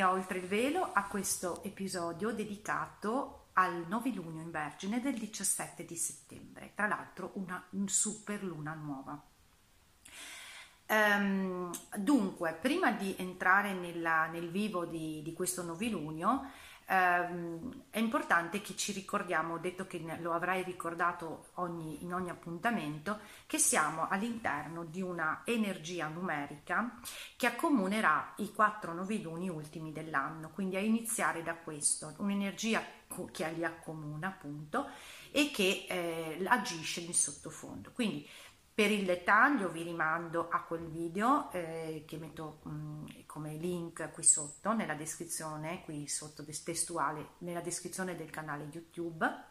Benvenuti 0.00 0.02
a 0.02 0.12
Oltre 0.12 0.38
il 0.38 0.46
Velo 0.46 0.92
a 0.94 1.04
questo 1.04 1.62
episodio 1.62 2.32
dedicato 2.32 3.48
al 3.54 3.84
novilunio 3.86 4.40
in 4.40 4.50
Vergine 4.50 5.00
del 5.00 5.18
17 5.18 5.84
di 5.84 5.96
settembre, 5.96 6.72
tra 6.74 6.86
l'altro 6.86 7.32
una 7.34 7.62
super 7.84 8.42
luna 8.42 8.72
nuova. 8.74 9.22
Um, 10.88 11.70
dunque, 11.96 12.56
prima 12.60 12.92
di 12.92 13.14
entrare 13.18 13.74
nella, 13.74 14.26
nel 14.26 14.50
vivo 14.50 14.86
di, 14.86 15.20
di 15.22 15.32
questo 15.34 15.62
novilunio, 15.62 16.50
ehm, 16.90 17.84
è 17.90 17.98
importante 17.98 18.60
che 18.60 18.74
ci 18.76 18.92
ricordiamo, 18.92 19.58
detto 19.58 19.86
che 19.86 20.02
lo 20.20 20.32
avrai 20.32 20.64
ricordato 20.64 21.46
ogni, 21.54 22.02
in 22.02 22.12
ogni 22.12 22.30
appuntamento, 22.30 23.20
che 23.46 23.58
siamo 23.58 24.08
all'interno 24.08 24.84
di 24.84 25.00
una 25.00 25.42
energia 25.44 26.08
numerica 26.08 26.98
che 27.36 27.46
accomunerà 27.46 28.34
i 28.38 28.52
quattro 28.52 28.92
noviluni 28.92 29.48
ultimi 29.48 29.92
dell'anno, 29.92 30.50
quindi 30.50 30.76
a 30.76 30.80
iniziare 30.80 31.42
da 31.42 31.54
questo, 31.54 32.12
un'energia 32.18 32.82
che 33.32 33.50
li 33.52 33.64
accomuna 33.64 34.28
appunto 34.28 34.88
e 35.32 35.50
che 35.52 35.86
eh, 35.88 36.44
agisce 36.46 37.00
in 37.00 37.14
sottofondo. 37.14 37.90
Quindi 37.92 38.28
per 38.72 38.90
il 38.90 39.04
dettaglio 39.04 39.68
vi 39.68 39.82
rimando 39.82 40.48
a 40.48 40.62
quel 40.62 40.86
video 40.88 41.50
eh, 41.52 42.04
che 42.06 42.16
metto 42.16 42.60
mh, 42.62 42.70
mm, 42.70 43.06
come 43.26 43.54
link 43.54 44.10
qui 44.12 44.22
sotto 44.22 44.72
nella 44.72 44.94
descrizione, 44.94 45.82
qui 45.84 46.08
sotto 46.08 46.44
testuale, 46.44 47.30
nella 47.38 47.60
descrizione 47.60 48.16
del 48.16 48.30
canale 48.30 48.68
YouTube 48.72 49.48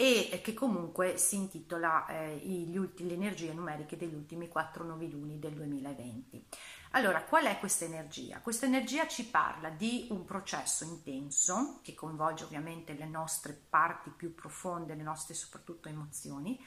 e 0.00 0.40
che 0.42 0.54
comunque 0.54 1.18
si 1.18 1.36
intitola 1.36 2.06
eh, 2.06 2.36
gli 2.38 2.78
ultimi, 2.78 3.10
Le 3.10 3.14
energie 3.16 3.52
numeriche 3.52 3.98
degli 3.98 4.14
ultimi 4.14 4.48
quattro 4.48 4.82
noviluni 4.82 5.38
del 5.38 5.52
2020. 5.52 6.46
Allora, 6.92 7.22
qual 7.22 7.44
è 7.44 7.58
questa 7.58 7.84
energia? 7.84 8.40
Questa 8.40 8.64
energia 8.64 9.06
ci 9.06 9.26
parla 9.26 9.68
di 9.68 10.06
un 10.08 10.24
processo 10.24 10.84
intenso 10.84 11.80
che 11.82 11.92
coinvolge 11.92 12.44
ovviamente 12.44 12.94
le 12.94 13.04
nostre 13.04 13.52
parti 13.52 14.08
più 14.08 14.34
profonde, 14.34 14.94
le 14.94 15.02
nostre 15.02 15.34
soprattutto 15.34 15.90
emozioni, 15.90 16.58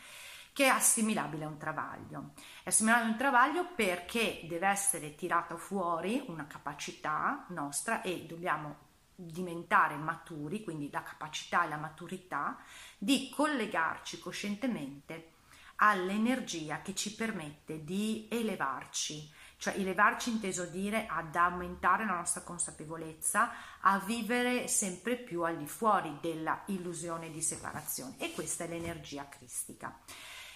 che 0.54 0.66
è 0.66 0.68
assimilabile 0.68 1.46
a 1.46 1.48
un 1.48 1.58
travaglio. 1.58 2.34
È 2.64 2.70
assimilabile 2.70 3.08
a 3.08 3.12
un 3.12 3.18
travaglio 3.18 3.68
perché 3.76 4.42
deve 4.48 4.68
essere 4.68 5.16
tirata 5.16 5.58
fuori 5.58 6.24
una 6.28 6.46
capacità 6.46 7.46
nostra 7.50 8.02
e 8.02 8.26
dobbiamo 8.28 8.92
diventare 9.16 9.96
maturi, 9.96 10.64
quindi 10.64 10.90
la 10.92 11.02
capacità 11.02 11.66
e 11.66 11.70
la 11.70 11.78
maturità 11.78 12.58
di 12.98 13.32
collegarci 13.36 14.20
coscientemente 14.20 15.32
all'energia 15.78 16.82
che 16.82 16.94
ci 16.94 17.16
permette 17.16 17.84
di 17.84 18.28
elevarci, 18.30 19.30
cioè 19.58 19.78
elevarci 19.78 20.30
inteso 20.30 20.66
dire 20.66 21.08
ad 21.08 21.36
aumentare 21.36 22.06
la 22.06 22.16
nostra 22.16 22.42
consapevolezza, 22.42 23.52
a 23.82 24.00
vivere 24.00 24.68
sempre 24.68 25.18
più 25.18 25.42
al 25.42 25.58
di 25.58 25.68
fuori 25.68 26.18
della 26.22 26.62
illusione 26.68 27.32
di 27.32 27.42
separazione 27.42 28.16
e 28.20 28.34
questa 28.34 28.66
è 28.66 28.68
l'energia 28.68 29.28
cristica. 29.28 30.00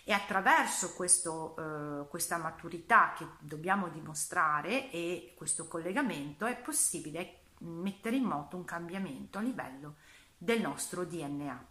E 0.09 0.13
attraverso 0.13 0.93
questo, 0.93 1.57
eh, 1.57 2.07
questa 2.07 2.37
maturità 2.37 3.11
che 3.11 3.27
dobbiamo 3.39 3.89
dimostrare 3.89 4.89
e 4.89 5.33
questo 5.35 5.67
collegamento 5.67 6.45
è 6.45 6.55
possibile 6.55 7.39
mettere 7.57 8.15
in 8.15 8.23
moto 8.23 8.55
un 8.55 8.63
cambiamento 8.63 9.37
a 9.37 9.41
livello 9.41 9.95
del 10.37 10.61
nostro 10.61 11.03
DNA. 11.03 11.65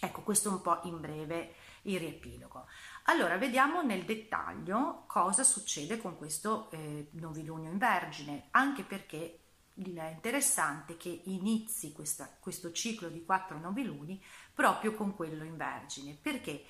Ecco, 0.00 0.22
questo 0.22 0.50
un 0.50 0.60
po' 0.60 0.80
in 0.82 1.00
breve 1.00 1.54
il 1.82 2.00
riepilogo. 2.00 2.66
Allora, 3.04 3.36
vediamo 3.36 3.80
nel 3.82 4.04
dettaglio 4.04 5.04
cosa 5.06 5.44
succede 5.44 5.98
con 5.98 6.16
questo 6.16 6.68
eh, 6.72 7.10
novilunio 7.12 7.70
in 7.70 7.78
Vergine, 7.78 8.48
anche 8.50 8.82
perché 8.82 9.38
è 9.74 10.10
interessante 10.10 10.96
che 10.96 11.22
inizi 11.26 11.92
questa, 11.92 12.28
questo 12.40 12.72
ciclo 12.72 13.08
di 13.08 13.24
quattro 13.24 13.58
noviluni 13.58 14.20
proprio 14.52 14.94
con 14.94 15.14
quello 15.14 15.44
in 15.44 15.56
Vergine. 15.56 16.18
Perché? 16.20 16.64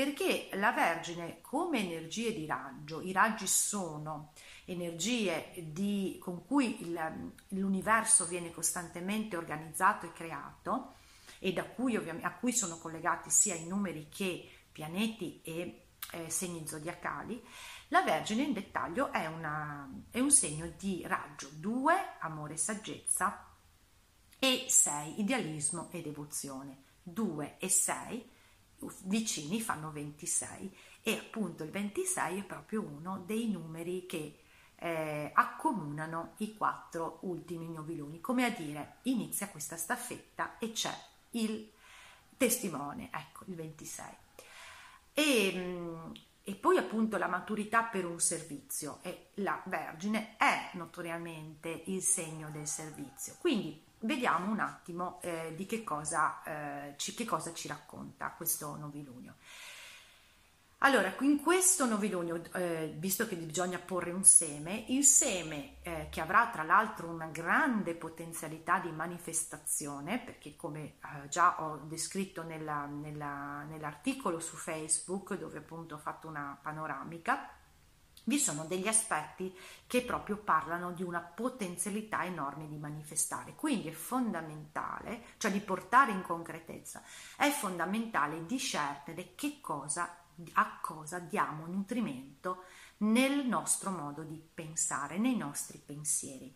Perché 0.00 0.48
la 0.54 0.72
Vergine 0.72 1.42
come 1.42 1.80
energie 1.80 2.32
di 2.32 2.46
raggio, 2.46 3.02
i 3.02 3.12
raggi 3.12 3.46
sono 3.46 4.32
energie 4.64 5.52
di, 5.58 6.16
con 6.18 6.46
cui 6.46 6.80
il, 6.80 7.32
l'universo 7.48 8.24
viene 8.24 8.50
costantemente 8.50 9.36
organizzato 9.36 10.06
e 10.06 10.12
creato 10.14 10.94
e 11.38 11.52
da 11.52 11.64
cui, 11.64 11.96
a 11.96 12.32
cui 12.32 12.50
sono 12.54 12.78
collegati 12.78 13.28
sia 13.28 13.54
i 13.54 13.66
numeri 13.66 14.08
che 14.08 14.48
pianeti 14.72 15.42
e 15.44 15.82
eh, 16.12 16.30
segni 16.30 16.66
zodiacali, 16.66 17.44
la 17.88 18.00
Vergine 18.00 18.44
in 18.44 18.54
dettaglio 18.54 19.12
è, 19.12 19.26
una, 19.26 19.86
è 20.10 20.18
un 20.18 20.30
segno 20.30 20.72
di 20.78 21.02
raggio 21.06 21.50
2, 21.52 21.94
amore 22.20 22.54
e 22.54 22.56
saggezza, 22.56 23.48
e 24.38 24.64
6, 24.66 25.20
idealismo 25.20 25.90
e 25.90 26.00
devozione. 26.00 26.84
2 27.02 27.56
e 27.58 27.68
6 27.68 28.38
vicini 29.04 29.60
fanno 29.60 29.90
26 29.90 30.76
e 31.02 31.16
appunto 31.16 31.64
il 31.64 31.70
26 31.70 32.40
è 32.40 32.44
proprio 32.44 32.82
uno 32.82 33.22
dei 33.26 33.50
numeri 33.50 34.06
che 34.06 34.38
eh, 34.76 35.30
accomunano 35.34 36.34
i 36.38 36.56
quattro 36.56 37.18
ultimi 37.22 37.68
noviluni, 37.68 38.20
come 38.20 38.44
a 38.44 38.50
dire 38.50 38.96
inizia 39.02 39.48
questa 39.48 39.76
staffetta 39.76 40.58
e 40.58 40.72
c'è 40.72 40.94
il 41.32 41.70
testimone, 42.36 43.10
ecco 43.12 43.44
il 43.46 43.54
26. 43.54 44.16
E, 45.12 45.52
mm, 45.54 46.12
e 46.42 46.54
poi 46.54 46.78
appunto 46.78 47.18
la 47.18 47.28
maturità 47.28 47.82
per 47.84 48.06
un 48.06 48.18
servizio 48.18 49.00
e 49.02 49.30
la 49.34 49.62
Vergine 49.66 50.36
è 50.38 50.70
notoriamente 50.74 51.82
il 51.86 52.02
segno 52.02 52.50
del 52.50 52.66
servizio. 52.66 53.36
Quindi 53.38 53.84
vediamo 54.00 54.50
un 54.50 54.60
attimo 54.60 55.20
eh, 55.22 55.52
di 55.56 55.66
che 55.66 55.82
cosa, 55.84 56.42
eh, 56.42 56.94
ci, 56.96 57.14
che 57.14 57.24
cosa 57.24 57.52
ci 57.52 57.68
racconta 57.68 58.32
questo 58.36 58.76
novilunio. 58.76 59.36
Allora, 60.82 61.14
in 61.20 61.42
questo 61.42 61.84
novilunio, 61.84 62.42
eh, 62.54 62.94
visto 62.96 63.26
che 63.26 63.36
bisogna 63.36 63.78
porre 63.78 64.12
un 64.12 64.24
seme, 64.24 64.86
il 64.88 65.04
seme 65.04 65.74
eh, 65.82 66.06
che 66.10 66.22
avrà 66.22 66.48
tra 66.50 66.62
l'altro 66.62 67.08
una 67.08 67.26
grande 67.26 67.94
potenzialità 67.94 68.78
di 68.78 68.90
manifestazione, 68.90 70.18
perché 70.20 70.56
come 70.56 70.80
eh, 70.84 71.28
già 71.28 71.62
ho 71.62 71.80
descritto 71.84 72.42
nella, 72.42 72.86
nella, 72.86 73.62
nell'articolo 73.64 74.40
su 74.40 74.56
Facebook, 74.56 75.34
dove 75.34 75.58
appunto 75.58 75.96
ho 75.96 75.98
fatto 75.98 76.28
una 76.28 76.58
panoramica, 76.62 77.59
vi 78.24 78.38
sono 78.38 78.64
degli 78.64 78.86
aspetti 78.86 79.56
che 79.86 80.02
proprio 80.02 80.36
parlano 80.36 80.92
di 80.92 81.02
una 81.02 81.20
potenzialità 81.20 82.24
enorme 82.24 82.68
di 82.68 82.76
manifestare. 82.76 83.54
Quindi 83.54 83.88
è 83.88 83.92
fondamentale, 83.92 85.22
cioè 85.38 85.50
di 85.50 85.60
portare 85.60 86.12
in 86.12 86.22
concretezza, 86.22 87.02
è 87.36 87.50
fondamentale 87.50 88.46
discernere 88.46 89.34
che 89.34 89.58
cosa, 89.60 90.24
a 90.52 90.78
cosa 90.80 91.18
diamo 91.18 91.66
nutrimento 91.66 92.64
nel 92.98 93.46
nostro 93.46 93.90
modo 93.90 94.22
di 94.22 94.40
pensare, 94.52 95.18
nei 95.18 95.36
nostri 95.36 95.78
pensieri. 95.78 96.54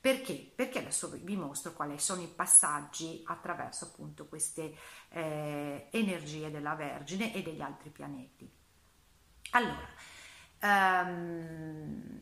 Perché? 0.00 0.52
Perché 0.54 0.78
adesso 0.78 1.10
vi 1.10 1.36
mostro 1.36 1.72
quali 1.72 1.98
sono 1.98 2.22
i 2.22 2.28
passaggi 2.28 3.22
attraverso 3.26 3.86
appunto 3.86 4.26
queste 4.26 4.76
eh, 5.08 5.88
energie 5.90 6.52
della 6.52 6.74
Vergine 6.76 7.34
e 7.34 7.42
degli 7.42 7.60
altri 7.60 7.90
pianeti. 7.90 8.48
Allora, 9.50 9.88
Um, 10.60 12.18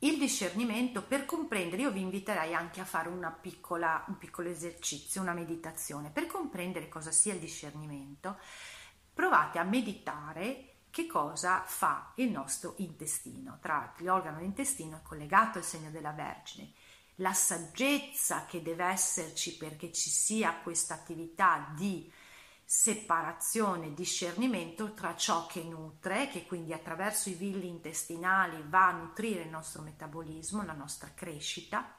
il 0.00 0.16
discernimento 0.16 1.02
per 1.02 1.24
comprendere, 1.24 1.82
io 1.82 1.90
vi 1.90 2.00
inviterei 2.00 2.54
anche 2.54 2.80
a 2.80 2.84
fare 2.84 3.08
piccola, 3.40 4.04
un 4.06 4.16
piccolo 4.16 4.48
esercizio, 4.48 5.20
una 5.20 5.32
meditazione. 5.32 6.10
Per 6.10 6.26
comprendere 6.26 6.88
cosa 6.88 7.10
sia 7.10 7.34
il 7.34 7.40
discernimento, 7.40 8.38
provate 9.12 9.58
a 9.58 9.64
meditare 9.64 10.74
che 10.90 11.06
cosa 11.06 11.64
fa 11.66 12.12
il 12.16 12.30
nostro 12.30 12.74
intestino. 12.78 13.58
Tra 13.60 13.92
l'organo 13.98 14.36
dell'intestino 14.36 14.98
è 14.98 15.02
collegato 15.02 15.58
al 15.58 15.64
segno 15.64 15.90
della 15.90 16.12
Vergine. 16.12 16.72
La 17.16 17.32
saggezza 17.32 18.46
che 18.46 18.62
deve 18.62 18.84
esserci 18.84 19.56
perché 19.56 19.92
ci 19.92 20.10
sia 20.10 20.54
questa 20.62 20.94
attività 20.94 21.72
di 21.76 22.10
separazione, 22.70 23.94
discernimento 23.94 24.92
tra 24.92 25.16
ciò 25.16 25.46
che 25.46 25.62
nutre, 25.62 26.28
che 26.28 26.44
quindi 26.44 26.74
attraverso 26.74 27.30
i 27.30 27.32
villi 27.32 27.66
intestinali 27.66 28.62
va 28.68 28.88
a 28.88 28.92
nutrire 28.92 29.40
il 29.40 29.48
nostro 29.48 29.80
metabolismo, 29.80 30.62
la 30.62 30.74
nostra 30.74 31.10
crescita 31.14 31.94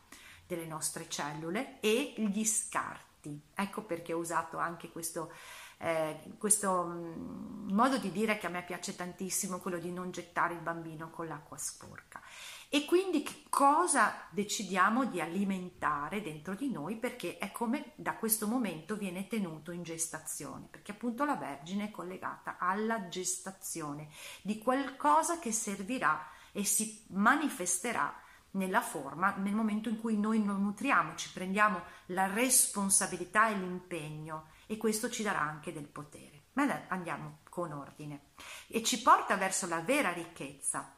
delle 0.45 0.67
nostre 0.67 1.09
cellule 1.09 1.79
e 1.79 2.13
gli 2.17 2.45
scarti. 2.45 3.41
Ecco 3.55 3.81
perché 3.81 4.13
ho 4.13 4.19
usato 4.19 4.59
anche 4.59 4.91
questo, 4.91 5.33
eh, 5.79 6.19
questo 6.37 6.85
mm, 6.85 7.71
modo 7.71 7.97
di 7.97 8.11
dire 8.11 8.37
che 8.37 8.45
a 8.45 8.51
me 8.51 8.63
piace 8.63 8.95
tantissimo, 8.95 9.57
quello 9.57 9.79
di 9.79 9.91
non 9.91 10.11
gettare 10.11 10.53
il 10.53 10.61
bambino 10.61 11.09
con 11.09 11.25
l'acqua 11.25 11.57
sporca. 11.57 12.21
E 12.71 12.85
quindi 12.85 13.23
che 13.23 13.45
cosa 13.49 14.27
decidiamo 14.29 15.05
di 15.05 15.19
alimentare 15.19 16.21
dentro 16.21 16.53
di 16.53 16.69
noi? 16.69 16.97
Perché 16.97 17.39
è 17.39 17.51
come 17.51 17.93
da 17.95 18.13
questo 18.13 18.45
momento 18.45 18.95
viene 18.95 19.27
tenuto 19.27 19.71
in 19.71 19.81
gestazione, 19.81 20.67
perché 20.69 20.91
appunto 20.91 21.25
la 21.25 21.35
Vergine 21.35 21.85
è 21.85 21.91
collegata 21.91 22.57
alla 22.59 23.07
gestazione 23.07 24.09
di 24.43 24.59
qualcosa 24.59 25.39
che 25.39 25.51
servirà 25.51 26.29
e 26.51 26.63
si 26.63 27.05
manifesterà 27.07 28.13
nella 28.51 28.81
forma 28.81 29.35
nel 29.37 29.55
momento 29.55 29.89
in 29.89 29.99
cui 29.99 30.19
noi 30.19 30.45
lo 30.45 30.53
nutriamo, 30.53 31.15
ci 31.15 31.31
prendiamo 31.31 31.81
la 32.07 32.31
responsabilità 32.31 33.49
e 33.49 33.57
l'impegno 33.57 34.49
e 34.67 34.77
questo 34.77 35.09
ci 35.09 35.23
darà 35.23 35.41
anche 35.41 35.73
del 35.73 35.87
potere. 35.87 36.49
Ma 36.53 36.83
andiamo 36.89 37.39
con 37.49 37.71
ordine. 37.71 38.33
E 38.67 38.83
ci 38.83 39.01
porta 39.01 39.37
verso 39.37 39.65
la 39.65 39.81
vera 39.81 40.11
ricchezza 40.11 40.97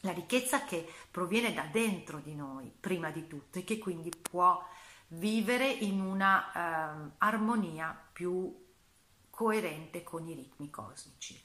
la 0.00 0.12
ricchezza 0.12 0.64
che 0.64 0.90
proviene 1.10 1.52
da 1.52 1.64
dentro 1.64 2.18
di 2.18 2.34
noi, 2.34 2.72
prima 2.78 3.10
di 3.10 3.26
tutto, 3.26 3.58
e 3.58 3.64
che 3.64 3.78
quindi 3.78 4.10
può 4.10 4.62
vivere 5.08 5.68
in 5.68 6.00
una 6.00 6.52
eh, 6.52 7.10
armonia 7.18 7.98
più 8.12 8.68
coerente 9.28 10.02
con 10.02 10.28
i 10.28 10.34
ritmi 10.34 10.70
cosmici. 10.70 11.42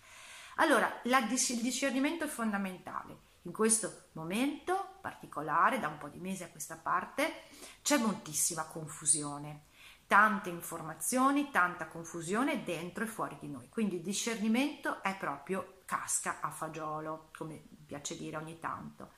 Allora, 0.57 1.02
la, 1.04 1.19
il 1.19 1.62
discernimento 1.62 2.25
è 2.25 2.28
fondamentale. 2.28 3.24
In 3.44 3.52
questo 3.52 4.07
momento 4.13 4.98
particolare, 5.02 5.80
da 5.80 5.88
un 5.88 5.98
po' 5.98 6.07
di 6.07 6.19
mesi 6.19 6.44
a 6.44 6.50
questa 6.50 6.78
parte, 6.78 7.44
c'è 7.81 7.98
moltissima 7.98 8.66
confusione, 8.66 9.66
tante 10.07 10.50
informazioni, 10.50 11.50
tanta 11.52 11.88
confusione 11.88 12.63
dentro 12.63 13.04
e 13.04 13.07
fuori 13.07 13.38
di 13.40 13.48
noi. 13.48 13.69
Quindi 13.69 13.96
il 13.96 14.02
discernimento 14.02 15.02
è 15.02 15.16
proprio 15.18 15.81
casca 15.86 16.40
a 16.42 16.50
fagiolo, 16.50 17.30
come 17.36 17.63
piace 17.86 18.16
dire 18.18 18.38
ogni 18.38 18.60
tanto. 18.60 19.12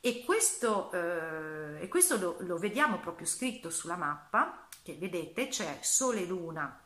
E 0.00 0.22
questo, 0.24 0.92
eh, 0.92 1.82
e 1.82 1.88
questo 1.88 2.16
lo, 2.18 2.36
lo, 2.40 2.58
vediamo 2.58 2.98
proprio 2.98 3.26
scritto 3.26 3.70
sulla 3.70 3.96
mappa, 3.96 4.68
che 4.82 4.94
vedete 4.94 5.48
c'è 5.48 5.78
Sole 5.82 6.22
e 6.22 6.26
Luna 6.26 6.80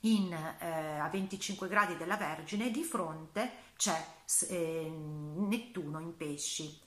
in, 0.00 0.32
eh, 0.32 0.98
a 0.98 1.08
25 1.08 1.68
gradi 1.68 1.96
della 1.96 2.16
Vergine 2.16 2.70
di 2.70 2.82
fronte 2.82 3.70
c'è 3.76 4.04
eh, 4.48 4.88
Nettuno 4.90 6.00
in 6.00 6.16
pesci 6.16 6.80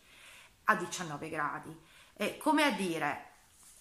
a 0.66 0.76
19 0.76 1.30
gradi. 1.30 1.78
come 2.38 2.64
a 2.64 2.72
dire, 2.72 3.35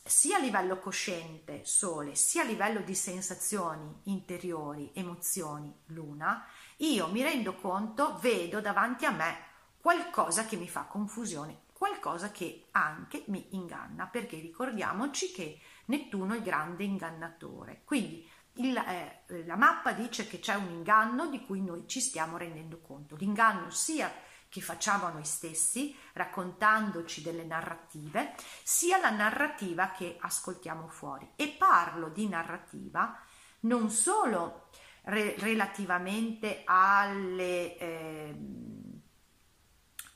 sia 0.06 0.36
a 0.36 0.40
livello 0.40 0.78
cosciente 0.78 1.64
Sole, 1.64 2.14
sia 2.14 2.42
a 2.42 2.44
livello 2.44 2.80
di 2.80 2.94
sensazioni 2.94 4.00
interiori, 4.04 4.90
emozioni 4.92 5.74
Luna, 5.86 6.46
io 6.78 7.08
mi 7.08 7.22
rendo 7.22 7.54
conto, 7.54 8.18
vedo 8.20 8.60
davanti 8.60 9.06
a 9.06 9.10
me 9.10 9.36
qualcosa 9.80 10.44
che 10.44 10.56
mi 10.56 10.68
fa 10.68 10.82
confusione, 10.82 11.62
qualcosa 11.72 12.30
che 12.30 12.66
anche 12.72 13.24
mi 13.28 13.46
inganna, 13.54 14.06
perché 14.06 14.38
ricordiamoci 14.38 15.32
che 15.32 15.58
Nettuno 15.86 16.34
è 16.34 16.36
il 16.36 16.42
grande 16.42 16.84
ingannatore. 16.84 17.80
Quindi 17.84 18.30
il, 18.56 18.76
eh, 18.76 19.44
la 19.46 19.56
mappa 19.56 19.92
dice 19.92 20.26
che 20.26 20.38
c'è 20.38 20.54
un 20.54 20.68
inganno 20.68 21.28
di 21.28 21.44
cui 21.46 21.62
noi 21.62 21.88
ci 21.88 22.00
stiamo 22.00 22.36
rendendo 22.36 22.78
conto. 22.80 23.16
L'inganno 23.16 23.70
sia 23.70 24.12
che 24.54 24.60
facciamo 24.60 25.06
a 25.06 25.10
noi 25.10 25.24
stessi, 25.24 25.96
raccontandoci 26.12 27.22
delle 27.22 27.42
narrative, 27.42 28.34
sia 28.62 28.98
la 28.98 29.10
narrativa 29.10 29.90
che 29.90 30.16
ascoltiamo 30.16 30.86
fuori. 30.86 31.28
E 31.34 31.48
parlo 31.58 32.08
di 32.08 32.28
narrativa 32.28 33.20
non 33.60 33.90
solo 33.90 34.68
re- 35.02 35.34
relativamente 35.38 36.62
alle... 36.64 37.76
Eh, 37.78 38.38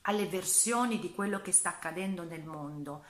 alle 0.03 0.25
versioni 0.25 0.97
di 0.97 1.13
quello 1.13 1.39
che 1.39 1.51
sta 1.51 1.69
accadendo 1.69 2.23
nel 2.23 2.43
mondo 2.43 3.05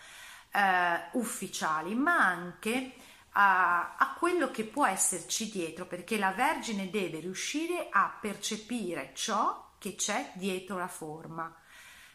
eh, 0.51 1.09
ufficiali, 1.13 1.95
ma 1.95 2.17
anche 2.17 2.93
a, 3.33 3.95
a, 3.95 4.15
quello 4.15 4.51
che 4.51 4.65
può 4.65 4.85
esserci 4.85 5.49
dietro, 5.49 5.85
perché 5.85 6.17
la 6.17 6.31
Vergine 6.31 6.89
deve 6.89 7.19
riuscire 7.19 7.87
a 7.89 8.17
percepire 8.19 9.11
ciò 9.13 9.68
che 9.79 9.95
c'è 9.95 10.31
dietro 10.35 10.77
la 10.77 10.87
forma. 10.87 11.53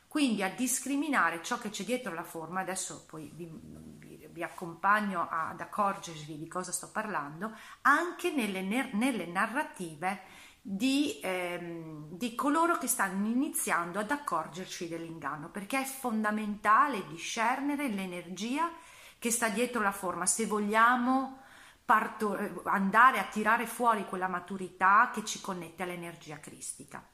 Quindi 0.07 0.45
a 0.45 0.51
discriminare 0.51 1.43
ciò 1.43 1.59
che 1.59 1.71
c'è 1.71 1.83
dietro 1.83 2.15
la 2.15 2.23
forma, 2.23 2.61
adesso 2.61 3.05
poi 3.05 3.33
vi, 3.35 3.51
vi, 3.53 4.29
vi 4.31 4.43
accompagno 4.45 5.27
ad 5.29 5.61
accorgervi 5.61 6.39
di 6.39 6.47
cosa 6.47 6.71
sto 6.71 6.93
parlando, 6.93 7.53
anche 7.81 8.31
nelle, 8.31 8.63
nelle 8.93 9.27
narrative 9.27 10.21
di, 10.67 11.19
ehm, 11.21 12.17
di, 12.17 12.35
coloro 12.35 12.79
che 12.79 12.87
stanno 12.87 13.27
iniziando 13.27 13.99
ad 13.99 14.11
accorgerci 14.11 14.89
dell'inganno, 14.89 15.51
perché 15.51 15.81
è 15.81 15.85
fondamentale 15.85 17.07
discernere 17.09 17.89
l'energia 17.89 18.71
che 19.19 19.31
sta 19.31 19.49
dietro 19.49 19.83
la 19.83 19.93
forma, 19.93 20.27
se 20.27 20.47
vogliamo 20.47 21.43
parto- 21.85 22.63
andare 22.65 23.19
a 23.19 23.25
tirare 23.25 23.67
fuori 23.67 24.07
quella 24.07 24.29
maturità 24.29 25.11
che 25.13 25.25
ci 25.25 25.41
connette 25.41 25.83
all'energia 25.83 26.39
cristica, 26.39 27.07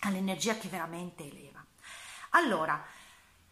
all'energia 0.00 0.56
che 0.56 0.68
veramente 0.68 1.24
eleva. 1.24 1.64
Allora, 2.30 2.84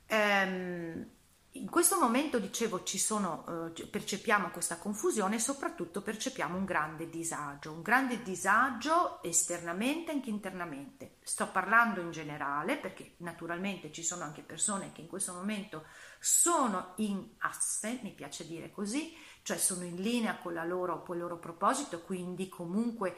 ehm, 0.06 1.14
in 1.56 1.70
questo 1.70 1.98
momento, 1.98 2.38
dicevo, 2.38 2.82
sono, 2.84 3.72
eh, 3.74 3.86
percepiamo 3.86 4.50
questa 4.50 4.76
confusione 4.76 5.36
e 5.36 5.40
soprattutto 5.40 6.02
percepiamo 6.02 6.56
un 6.56 6.64
grande 6.64 7.08
disagio, 7.08 7.72
un 7.72 7.82
grande 7.82 8.22
disagio 8.22 9.22
esternamente 9.22 10.10
anche 10.10 10.28
internamente. 10.28 11.16
Sto 11.22 11.50
parlando 11.50 12.00
in 12.00 12.10
generale 12.10 12.76
perché 12.76 13.14
naturalmente 13.18 13.90
ci 13.90 14.02
sono 14.02 14.24
anche 14.24 14.42
persone 14.42 14.92
che 14.92 15.00
in 15.00 15.06
questo 15.06 15.32
momento 15.32 15.86
sono 16.18 16.92
in 16.96 17.26
asse, 17.38 18.00
mi 18.02 18.12
piace 18.12 18.46
dire 18.46 18.70
così, 18.70 19.16
cioè 19.42 19.56
sono 19.56 19.84
in 19.84 19.96
linea 19.96 20.36
con, 20.36 20.54
loro, 20.66 21.02
con 21.02 21.16
il 21.16 21.22
loro 21.22 21.38
proposito, 21.38 22.02
quindi 22.02 22.48
comunque 22.48 23.16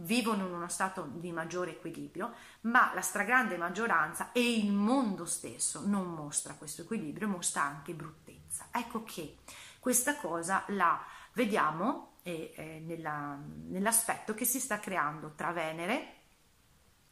vivono 0.00 0.46
in 0.46 0.52
uno 0.52 0.68
stato 0.68 1.08
di 1.14 1.32
maggiore 1.32 1.72
equilibrio, 1.72 2.32
ma 2.62 2.92
la 2.94 3.00
stragrande 3.00 3.56
maggioranza 3.56 4.32
e 4.32 4.56
il 4.56 4.72
mondo 4.72 5.24
stesso 5.24 5.82
non 5.84 6.12
mostra 6.12 6.54
questo 6.54 6.82
equilibrio, 6.82 7.28
mostra 7.28 7.62
anche 7.62 7.94
bruttezza. 7.94 8.68
Ecco 8.72 9.02
che 9.04 9.38
questa 9.80 10.16
cosa 10.16 10.64
la 10.68 11.00
vediamo 11.32 12.16
eh, 12.22 12.52
eh, 12.54 12.82
nella, 12.84 13.38
nell'aspetto 13.68 14.34
che 14.34 14.44
si 14.44 14.60
sta 14.60 14.78
creando 14.78 15.32
tra 15.34 15.52
Venere, 15.52 16.14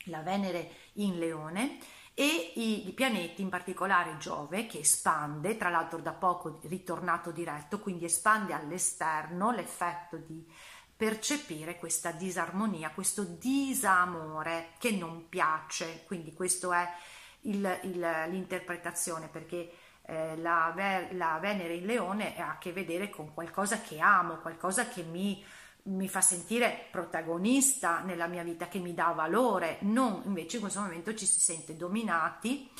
la 0.05 0.21
Venere 0.21 0.71
in 0.95 1.19
Leone, 1.19 1.79
e 2.19 2.53
i, 2.55 2.89
i, 2.89 2.93
pianeti, 2.93 3.43
in 3.43 3.51
particolare 3.51 4.17
Giove, 4.17 4.67
che 4.67 4.79
espande, 4.79 5.59
tra 5.59 5.69
l'altro 5.69 5.99
da 5.99 6.13
poco 6.13 6.61
ritornato 6.63 7.31
diretto, 7.31 7.79
quindi 7.79 8.07
espande 8.07 8.55
all'esterno 8.55 9.51
l'effetto 9.51 10.17
di 10.17 10.43
percepire 10.97 11.77
questa 11.77 12.11
disarmonia, 12.11 12.91
questo 12.91 13.23
disamore 13.23 14.71
che 14.79 14.93
non 14.93 15.29
piace. 15.29 16.05
Quindi 16.07 16.33
questa 16.33 16.83
è 16.83 16.89
il, 17.43 17.81
il, 17.83 17.99
l'interpretazione 18.31 19.29
perché 19.29 19.71
eh, 20.07 20.37
la, 20.39 20.73
la, 21.11 21.39
Venere 21.41 21.75
in 21.75 21.87
Leone 21.87 22.37
ha 22.39 22.53
a 22.53 22.59
che 22.59 22.73
vedere 22.73 23.11
con 23.11 23.35
qualcosa 23.35 23.81
che 23.81 23.99
amo, 23.99 24.37
qualcosa 24.37 24.89
che 24.89 25.03
mi, 25.03 25.45
mi 25.85 26.09
fa 26.09 26.21
sentire 26.21 26.87
protagonista 26.91 28.01
nella 28.01 28.27
mia 28.27 28.43
vita, 28.43 28.69
che 28.69 28.79
mi 28.79 28.95
dà 28.95 29.13
valore, 29.15 29.79
non 29.81 30.23
invece 30.25 30.57
in 30.57 30.63
questo 30.63 30.81
momento 30.81 31.15
ci 31.15 31.27
si 31.27 31.41
sente 31.41 31.77
dominati 31.77 32.71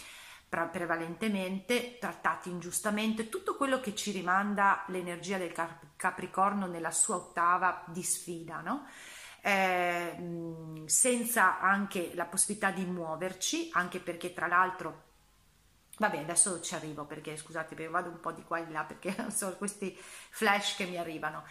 prevalentemente 0.49 1.99
trattati 1.99 2.51
ingiustamente, 2.51 3.29
tutto 3.29 3.57
quello 3.57 3.81
che 3.81 3.95
ci 3.95 4.11
rimanda 4.13 4.85
l'energia 4.89 5.39
del 5.39 5.53
Capricorno 5.97 6.67
nella 6.67 6.91
sua 6.91 7.17
ottava 7.17 7.85
di 7.87 8.03
sfida, 8.03 8.61
no? 8.61 8.87
eh, 9.43 10.83
senza 10.87 11.61
anche 11.61 12.13
la 12.15 12.25
possibilità 12.25 12.71
di 12.71 12.85
muoverci, 12.85 13.71
anche 13.73 14.01
perché 14.01 14.33
tra 14.33 14.47
l'altro 14.47 15.05
Vabbè, 15.99 16.19
adesso 16.19 16.61
ci 16.61 16.75
arrivo 16.75 17.07
perché 17.07 17.39
scusate, 17.39 17.89
vado 17.89 18.11
un 18.11 18.21
po' 18.21 18.33
di 18.33 18.43
qua 18.45 18.59
e 18.59 18.67
di 18.67 18.73
là 18.73 18.85
perché 18.85 19.15
sono 19.33 19.57
questi 19.57 19.97
flash 19.97 20.77
che 20.77 20.85
mi 20.85 20.99
arrivano. 20.99 21.45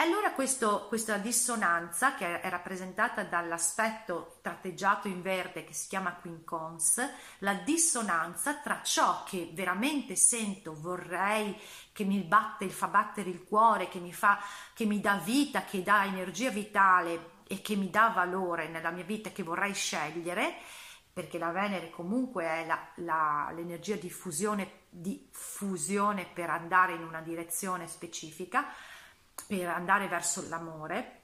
Allora 0.00 0.30
questo, 0.32 0.86
questa 0.86 1.16
dissonanza 1.16 2.14
che 2.14 2.40
è 2.40 2.48
rappresentata 2.48 3.24
dall'aspetto 3.24 4.38
tratteggiato 4.42 5.08
in 5.08 5.22
verde 5.22 5.64
che 5.64 5.72
si 5.72 5.88
chiama 5.88 6.14
quincons, 6.14 7.02
la 7.38 7.54
dissonanza 7.54 8.54
tra 8.58 8.80
ciò 8.82 9.24
che 9.24 9.50
veramente 9.52 10.14
sento, 10.14 10.74
vorrei, 10.80 11.56
che 11.92 12.04
mi 12.04 12.20
batte, 12.20 12.68
fa 12.68 12.86
battere 12.86 13.30
il 13.30 13.42
cuore, 13.42 13.88
che 13.88 13.98
mi, 13.98 14.12
fa, 14.12 14.40
che 14.72 14.84
mi 14.84 15.00
dà 15.00 15.16
vita, 15.16 15.64
che 15.64 15.82
dà 15.82 16.04
energia 16.04 16.50
vitale 16.50 17.36
e 17.48 17.60
che 17.60 17.74
mi 17.74 17.90
dà 17.90 18.12
valore 18.14 18.68
nella 18.68 18.90
mia 18.90 19.04
vita, 19.04 19.30
che 19.30 19.42
vorrei 19.42 19.74
scegliere, 19.74 20.54
perché 21.12 21.38
la 21.38 21.50
Venere 21.50 21.90
comunque 21.90 22.44
è 22.44 22.66
la, 22.66 22.88
la, 22.98 23.50
l'energia 23.52 23.96
di 23.96 24.10
fusione, 24.10 24.82
di 24.88 25.28
fusione 25.32 26.24
per 26.24 26.50
andare 26.50 26.92
in 26.92 27.02
una 27.02 27.20
direzione 27.20 27.88
specifica 27.88 28.66
per 29.46 29.68
andare 29.68 30.08
verso 30.08 30.46
l'amore 30.48 31.16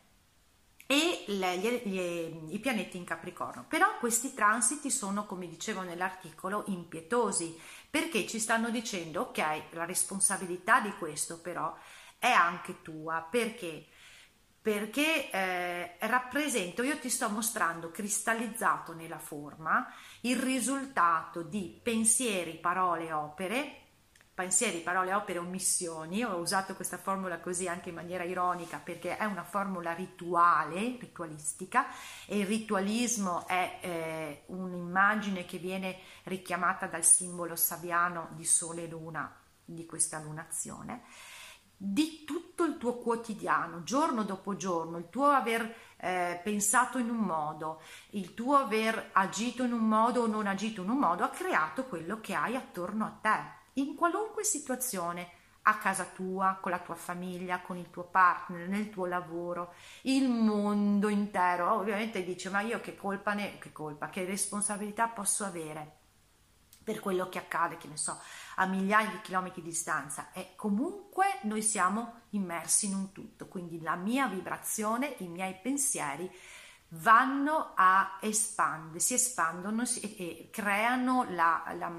e 0.86 1.24
le, 1.28 1.58
gli, 1.58 1.68
gli, 1.84 2.54
i 2.54 2.58
pianeti 2.58 2.96
in 2.96 3.04
Capricorno. 3.04 3.64
Però 3.68 3.98
questi 3.98 4.34
transiti 4.34 4.90
sono, 4.90 5.26
come 5.26 5.48
dicevo 5.48 5.82
nell'articolo, 5.82 6.64
impietosi 6.66 7.58
perché 7.88 8.26
ci 8.26 8.38
stanno 8.38 8.70
dicendo 8.70 9.22
ok, 9.22 9.62
la 9.70 9.84
responsabilità 9.84 10.80
di 10.80 10.92
questo 10.96 11.40
però 11.40 11.74
è 12.18 12.30
anche 12.30 12.82
tua 12.82 13.26
perché 13.28 13.86
perché 14.64 15.30
eh, 15.30 15.96
rappresento, 15.98 16.82
io 16.82 16.98
ti 16.98 17.10
sto 17.10 17.28
mostrando 17.28 17.90
cristallizzato 17.90 18.94
nella 18.94 19.18
forma 19.18 19.86
il 20.22 20.38
risultato 20.38 21.42
di 21.42 21.78
pensieri, 21.82 22.56
parole, 22.56 23.12
opere 23.12 23.83
pensieri, 24.34 24.80
parole, 24.80 25.14
opere, 25.14 25.38
omissioni. 25.38 26.24
Ho 26.24 26.36
usato 26.36 26.74
questa 26.74 26.98
formula 26.98 27.38
così 27.38 27.68
anche 27.68 27.90
in 27.90 27.94
maniera 27.94 28.24
ironica 28.24 28.78
perché 28.78 29.16
è 29.16 29.24
una 29.24 29.44
formula 29.44 29.92
rituale, 29.92 30.96
ritualistica 30.98 31.86
e 32.26 32.38
il 32.38 32.46
ritualismo 32.46 33.46
è 33.46 33.78
eh, 33.80 34.42
un'immagine 34.46 35.44
che 35.44 35.58
viene 35.58 35.98
richiamata 36.24 36.86
dal 36.86 37.04
simbolo 37.04 37.54
sabiano 37.54 38.30
di 38.32 38.44
sole 38.44 38.84
e 38.84 38.88
luna 38.88 39.32
di 39.64 39.86
questa 39.86 40.20
lunazione 40.20 41.02
di 41.76 42.24
tutto 42.24 42.64
il 42.64 42.78
tuo 42.78 42.94
quotidiano, 42.94 43.82
giorno 43.82 44.22
dopo 44.22 44.56
giorno, 44.56 44.96
il 44.96 45.10
tuo 45.10 45.26
aver 45.26 45.74
eh, 45.96 46.40
pensato 46.42 46.98
in 46.98 47.10
un 47.10 47.18
modo, 47.18 47.82
il 48.10 48.32
tuo 48.32 48.56
aver 48.56 49.10
agito 49.12 49.64
in 49.64 49.72
un 49.72 49.86
modo 49.86 50.22
o 50.22 50.26
non 50.26 50.46
agito 50.46 50.82
in 50.82 50.88
un 50.88 50.98
modo, 50.98 51.24
ha 51.24 51.28
creato 51.28 51.84
quello 51.84 52.20
che 52.20 52.32
hai 52.32 52.56
attorno 52.56 53.04
a 53.04 53.18
te 53.20 53.62
in 53.74 53.94
qualunque 53.94 54.44
situazione, 54.44 55.30
a 55.66 55.78
casa 55.78 56.04
tua, 56.04 56.58
con 56.60 56.70
la 56.70 56.78
tua 56.78 56.94
famiglia, 56.94 57.60
con 57.60 57.76
il 57.76 57.90
tuo 57.90 58.04
partner, 58.04 58.68
nel 58.68 58.90
tuo 58.90 59.06
lavoro, 59.06 59.74
il 60.02 60.28
mondo 60.28 61.08
intero. 61.08 61.72
Ovviamente 61.72 62.22
dice, 62.22 62.50
ma 62.50 62.60
io 62.60 62.80
che 62.80 62.94
colpa 62.96 63.32
ne, 63.32 63.58
che 63.58 63.72
colpa, 63.72 64.10
che 64.10 64.24
responsabilità 64.24 65.08
posso 65.08 65.44
avere 65.44 66.02
per 66.84 67.00
quello 67.00 67.30
che 67.30 67.38
accade, 67.38 67.78
che 67.78 67.88
ne 67.88 67.96
so, 67.96 68.20
a 68.56 68.66
migliaia 68.66 69.10
di 69.10 69.20
chilometri 69.22 69.62
di 69.62 69.70
distanza 69.70 70.30
e 70.32 70.52
comunque 70.54 71.38
noi 71.44 71.62
siamo 71.62 72.20
immersi 72.30 72.86
in 72.86 72.94
un 72.94 73.10
tutto, 73.10 73.48
quindi 73.48 73.80
la 73.80 73.96
mia 73.96 74.28
vibrazione, 74.28 75.14
i 75.18 75.28
miei 75.28 75.58
pensieri 75.60 76.30
vanno 76.88 77.72
a 77.74 78.18
espandere, 78.20 79.00
si 79.00 79.14
espandono 79.14 79.82
e, 80.00 80.48
creano 80.50 81.26
la, 81.30 81.64
la, 81.76 81.92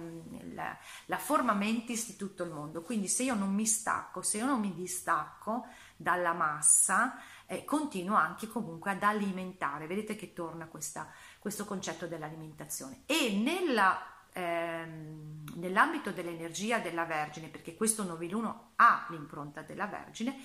la, 0.54 0.78
la, 1.06 1.18
forma 1.18 1.54
mentis 1.54 2.08
di 2.08 2.16
tutto 2.16 2.44
il 2.44 2.52
mondo. 2.52 2.82
Quindi 2.82 3.08
se 3.08 3.24
io 3.24 3.36
non 3.36 3.54
mi 3.54 3.66
stacco, 3.66 4.22
se 4.22 4.38
io 4.38 4.46
non 4.46 4.60
mi 4.60 4.74
distacco 4.74 5.68
dalla 5.98 6.34
massa, 6.34 7.18
eh, 7.46 7.66
continuo 7.66 8.16
anche 8.16 8.48
comunque 8.48 8.92
ad 8.92 9.04
alimentare. 9.04 9.88
Vedete 9.88 10.16
che 10.16 10.34
torna 10.34 10.68
questa, 10.68 11.12
questo 11.40 11.66
concetto 11.66 12.08
dell'alimentazione. 12.08 13.02
E 13.06 13.34
nella, 13.36 14.00
ehm, 14.32 15.44
nell'ambito 15.56 16.12
dell'energia 16.12 16.80
della 16.80 17.06
Vergine, 17.06 17.50
perché 17.50 17.76
questo 17.76 18.04
noviluno 18.04 18.72
ha 18.78 19.06
l'impronta 19.10 19.62
della 19.62 19.88
Vergine, 19.88 20.40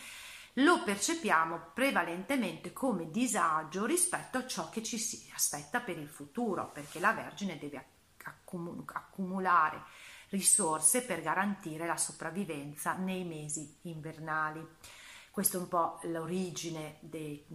lo 0.55 0.83
percepiamo 0.83 1.71
prevalentemente 1.73 2.73
come 2.73 3.11
disagio 3.11 3.85
rispetto 3.85 4.39
a 4.39 4.47
ciò 4.47 4.69
che 4.69 4.83
ci 4.83 4.99
si 4.99 5.31
aspetta 5.35 5.81
per 5.81 5.99
il 5.99 6.09
futuro, 6.09 6.71
perché 6.73 6.99
la 6.99 7.13
Vergine 7.13 7.59
deve 7.59 7.85
accumulare 8.93 9.83
risorse 10.31 11.03
per 11.03 11.23
garantire 11.23 11.87
la 11.87 11.97
sopravvivenza 11.97 12.95
nei 12.95 13.25
mesi 13.25 13.79
invernali. 13.83 14.67
Questa 15.31 15.57
è 15.57 15.61
un 15.61 15.69
po' 15.69 16.01
l'origine 16.03 16.99
de, 17.01 17.47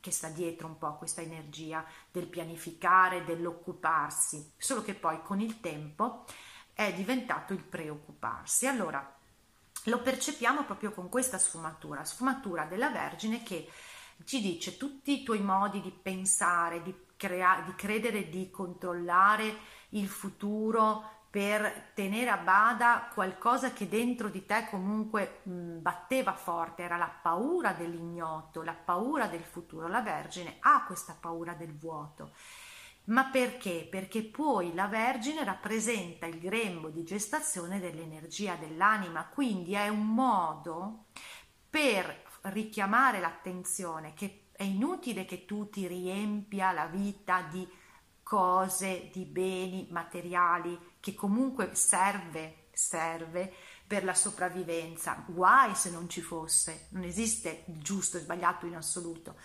che 0.00 0.10
sta 0.10 0.28
dietro 0.28 0.66
un 0.66 0.76
po' 0.76 0.96
questa 0.96 1.22
energia 1.22 1.84
del 2.10 2.26
pianificare, 2.26 3.24
dell'occuparsi, 3.24 4.52
solo 4.56 4.82
che 4.82 4.94
poi 4.94 5.22
con 5.22 5.40
il 5.40 5.60
tempo 5.60 6.26
è 6.74 6.92
diventato 6.92 7.52
il 7.52 7.62
preoccuparsi. 7.62 8.66
Allora, 8.66 9.20
lo 9.84 10.00
percepiamo 10.00 10.64
proprio 10.64 10.92
con 10.92 11.08
questa 11.08 11.38
sfumatura, 11.38 12.04
sfumatura 12.04 12.64
della 12.64 12.90
Vergine 12.90 13.42
che 13.42 13.68
ci 14.24 14.40
dice 14.40 14.76
tutti 14.76 15.20
i 15.20 15.24
tuoi 15.24 15.40
modi 15.40 15.80
di 15.80 15.90
pensare, 15.90 16.82
di, 16.82 16.94
crea- 17.16 17.62
di 17.66 17.74
credere, 17.74 18.28
di 18.28 18.50
controllare 18.50 19.56
il 19.90 20.08
futuro 20.08 21.20
per 21.32 21.92
tenere 21.94 22.28
a 22.28 22.36
bada 22.36 23.08
qualcosa 23.12 23.72
che 23.72 23.88
dentro 23.88 24.28
di 24.28 24.44
te 24.44 24.66
comunque 24.68 25.40
mh, 25.44 25.78
batteva 25.78 26.34
forte, 26.34 26.82
era 26.82 26.98
la 26.98 27.08
paura 27.08 27.72
dell'ignoto, 27.72 28.62
la 28.62 28.74
paura 28.74 29.26
del 29.28 29.42
futuro. 29.42 29.88
La 29.88 30.02
Vergine 30.02 30.58
ha 30.60 30.84
questa 30.84 31.16
paura 31.18 31.54
del 31.54 31.74
vuoto 31.74 32.32
ma 33.04 33.24
perché? 33.24 33.86
Perché 33.90 34.22
poi 34.22 34.74
la 34.74 34.86
Vergine 34.86 35.44
rappresenta 35.44 36.26
il 36.26 36.38
grembo 36.38 36.88
di 36.88 37.02
gestazione 37.02 37.80
dell'energia 37.80 38.54
dell'anima, 38.54 39.26
quindi 39.26 39.74
è 39.74 39.88
un 39.88 40.06
modo 40.06 41.06
per 41.68 42.22
richiamare 42.42 43.18
l'attenzione 43.18 44.14
che 44.14 44.48
è 44.52 44.62
inutile 44.62 45.24
che 45.24 45.44
tu 45.44 45.68
ti 45.68 45.86
riempia 45.86 46.70
la 46.72 46.86
vita 46.86 47.42
di 47.42 47.68
cose, 48.22 49.10
di 49.12 49.24
beni 49.24 49.88
materiali 49.90 50.78
che 51.00 51.14
comunque 51.14 51.74
serve, 51.74 52.68
serve 52.72 53.52
per 53.86 54.04
la 54.04 54.14
sopravvivenza. 54.14 55.24
Guai 55.26 55.74
se 55.74 55.90
non 55.90 56.08
ci 56.08 56.20
fosse, 56.20 56.86
non 56.90 57.02
esiste 57.02 57.64
il 57.66 57.82
giusto 57.82 58.16
e 58.16 58.20
sbagliato 58.20 58.66
in 58.66 58.76
assoluto, 58.76 59.36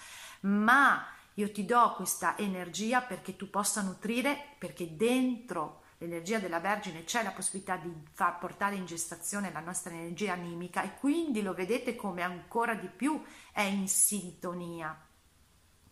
ma 0.42 1.04
io 1.38 1.52
ti 1.52 1.66
do 1.66 1.94
questa 1.96 2.36
energia 2.38 3.02
perché 3.02 3.36
tu 3.36 3.50
possa 3.50 3.82
nutrire, 3.82 4.56
perché 4.58 4.96
dentro 4.96 5.84
l'energia 6.00 6.40
della 6.40 6.60
Vergine 6.60 7.04
c'è 7.04 7.22
la 7.22 7.32
possibilità 7.32 7.76
di 7.78 7.92
far 8.14 8.40
portare 8.40 8.76
in 8.76 8.86
gestazione 8.86 9.52
la 9.52 9.60
nostra 9.60 9.94
energia 9.94 10.34
animica 10.34 10.82
e 10.82 10.96
quindi 10.96 11.44
lo 11.44 11.54
vedete 11.54 11.96
come 11.96 12.24
ancora 12.24 12.74
di 12.74 12.88
più 12.88 13.24
è 13.52 13.62
in 13.62 13.88
sintonia 13.88 15.00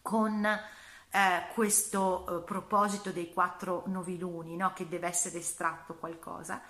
con 0.01 0.43
eh, 0.45 1.47
questo 1.53 2.39
eh, 2.39 2.43
proposito 2.43 3.11
dei 3.11 3.31
quattro 3.31 3.83
noviluni, 3.85 4.55
no? 4.55 4.73
che 4.73 4.87
deve 4.87 5.07
essere 5.07 5.37
estratto 5.37 5.93
qualcosa. 5.93 6.61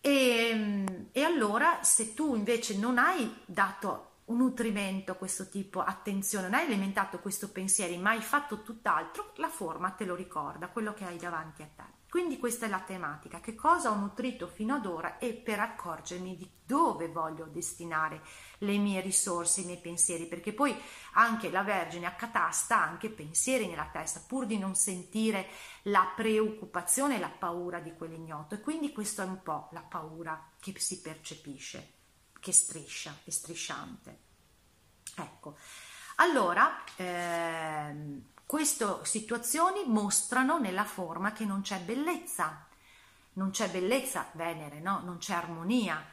E, 0.00 0.84
e 1.12 1.22
allora 1.22 1.84
se 1.84 2.14
tu 2.14 2.34
invece 2.34 2.76
non 2.76 2.98
hai 2.98 3.42
dato 3.46 4.13
un 4.26 4.38
nutrimento 4.38 5.16
questo 5.16 5.48
tipo, 5.48 5.80
attenzione, 5.80 6.48
non 6.48 6.58
hai 6.58 6.66
alimentato 6.66 7.18
questo 7.18 7.50
pensiero, 7.50 7.94
ma 7.96 8.10
hai 8.10 8.22
fatto 8.22 8.62
tutt'altro, 8.62 9.32
la 9.36 9.48
forma 9.48 9.90
te 9.90 10.04
lo 10.04 10.14
ricorda, 10.14 10.68
quello 10.68 10.94
che 10.94 11.04
hai 11.04 11.18
davanti 11.18 11.62
a 11.62 11.68
te. 11.74 12.02
Quindi 12.08 12.38
questa 12.38 12.66
è 12.66 12.68
la 12.68 12.78
tematica, 12.78 13.40
che 13.40 13.56
cosa 13.56 13.90
ho 13.90 13.96
nutrito 13.96 14.46
fino 14.46 14.76
ad 14.76 14.86
ora 14.86 15.18
e 15.18 15.32
per 15.34 15.58
accorgermi 15.58 16.36
di 16.36 16.48
dove 16.64 17.08
voglio 17.08 17.46
destinare 17.46 18.22
le 18.58 18.78
mie 18.78 19.00
risorse, 19.00 19.62
i 19.62 19.64
miei 19.64 19.80
pensieri, 19.80 20.26
perché 20.26 20.52
poi 20.52 20.80
anche 21.14 21.50
la 21.50 21.64
Vergine 21.64 22.06
accatasta 22.06 22.80
anche 22.80 23.10
pensieri 23.10 23.66
nella 23.66 23.90
testa, 23.92 24.22
pur 24.24 24.46
di 24.46 24.58
non 24.58 24.76
sentire 24.76 25.48
la 25.82 26.12
preoccupazione 26.14 27.18
la 27.18 27.30
paura 27.36 27.80
di 27.80 27.92
quell'ignoto. 27.94 28.54
E 28.54 28.60
quindi 28.60 28.92
questo 28.92 29.22
è 29.22 29.24
un 29.24 29.42
po' 29.42 29.68
la 29.72 29.82
paura 29.82 30.52
che 30.60 30.72
si 30.78 31.00
percepisce 31.00 32.03
che 32.44 32.52
striscia, 32.52 33.20
è 33.24 33.30
strisciante. 33.30 34.18
Ecco, 35.16 35.56
allora 36.16 36.84
ehm, 36.96 38.22
queste 38.44 38.84
situazioni 39.04 39.84
mostrano 39.86 40.58
nella 40.58 40.84
forma 40.84 41.32
che 41.32 41.46
non 41.46 41.62
c'è 41.62 41.80
bellezza, 41.80 42.66
non 43.34 43.48
c'è 43.48 43.70
bellezza 43.70 44.28
Venere, 44.32 44.80
no? 44.80 45.00
non 45.02 45.16
c'è 45.16 45.32
armonia 45.32 46.04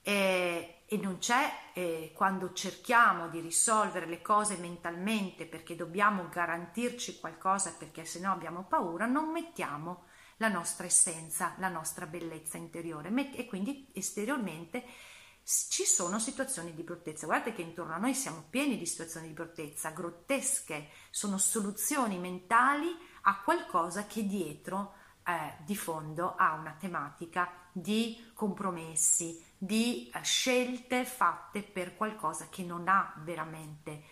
e, 0.00 0.84
e 0.86 0.96
non 0.96 1.18
c'è 1.18 1.52
eh, 1.74 2.12
quando 2.14 2.54
cerchiamo 2.54 3.28
di 3.28 3.40
risolvere 3.40 4.06
le 4.06 4.22
cose 4.22 4.56
mentalmente 4.56 5.44
perché 5.44 5.76
dobbiamo 5.76 6.30
garantirci 6.30 7.20
qualcosa 7.20 7.74
perché 7.78 8.06
se 8.06 8.20
no 8.20 8.32
abbiamo 8.32 8.64
paura, 8.64 9.04
non 9.04 9.30
mettiamo 9.30 10.04
la 10.38 10.48
nostra 10.48 10.86
essenza, 10.86 11.54
la 11.58 11.68
nostra 11.68 12.06
bellezza 12.06 12.56
interiore 12.56 13.10
e 13.34 13.44
quindi 13.44 13.90
esteriormente 13.92 15.12
ci 15.44 15.84
sono 15.84 16.18
situazioni 16.18 16.74
di 16.74 16.82
bruttezza. 16.82 17.26
Guardate 17.26 17.52
che 17.52 17.62
intorno 17.62 17.92
a 17.92 17.98
noi 17.98 18.14
siamo 18.14 18.44
pieni 18.48 18.78
di 18.78 18.86
situazioni 18.86 19.28
di 19.28 19.34
bruttezza, 19.34 19.90
grottesche, 19.90 20.88
sono 21.10 21.36
soluzioni 21.36 22.18
mentali 22.18 22.88
a 23.22 23.40
qualcosa 23.42 24.06
che 24.06 24.26
dietro 24.26 24.94
eh, 25.24 25.56
di 25.64 25.76
fondo 25.76 26.34
ha 26.34 26.54
una 26.54 26.76
tematica 26.78 27.50
di 27.72 28.30
compromessi, 28.34 29.44
di 29.56 30.10
eh, 30.12 30.22
scelte 30.22 31.04
fatte 31.04 31.62
per 31.62 31.94
qualcosa 31.94 32.48
che 32.48 32.62
non 32.62 32.88
ha 32.88 33.14
veramente, 33.18 34.02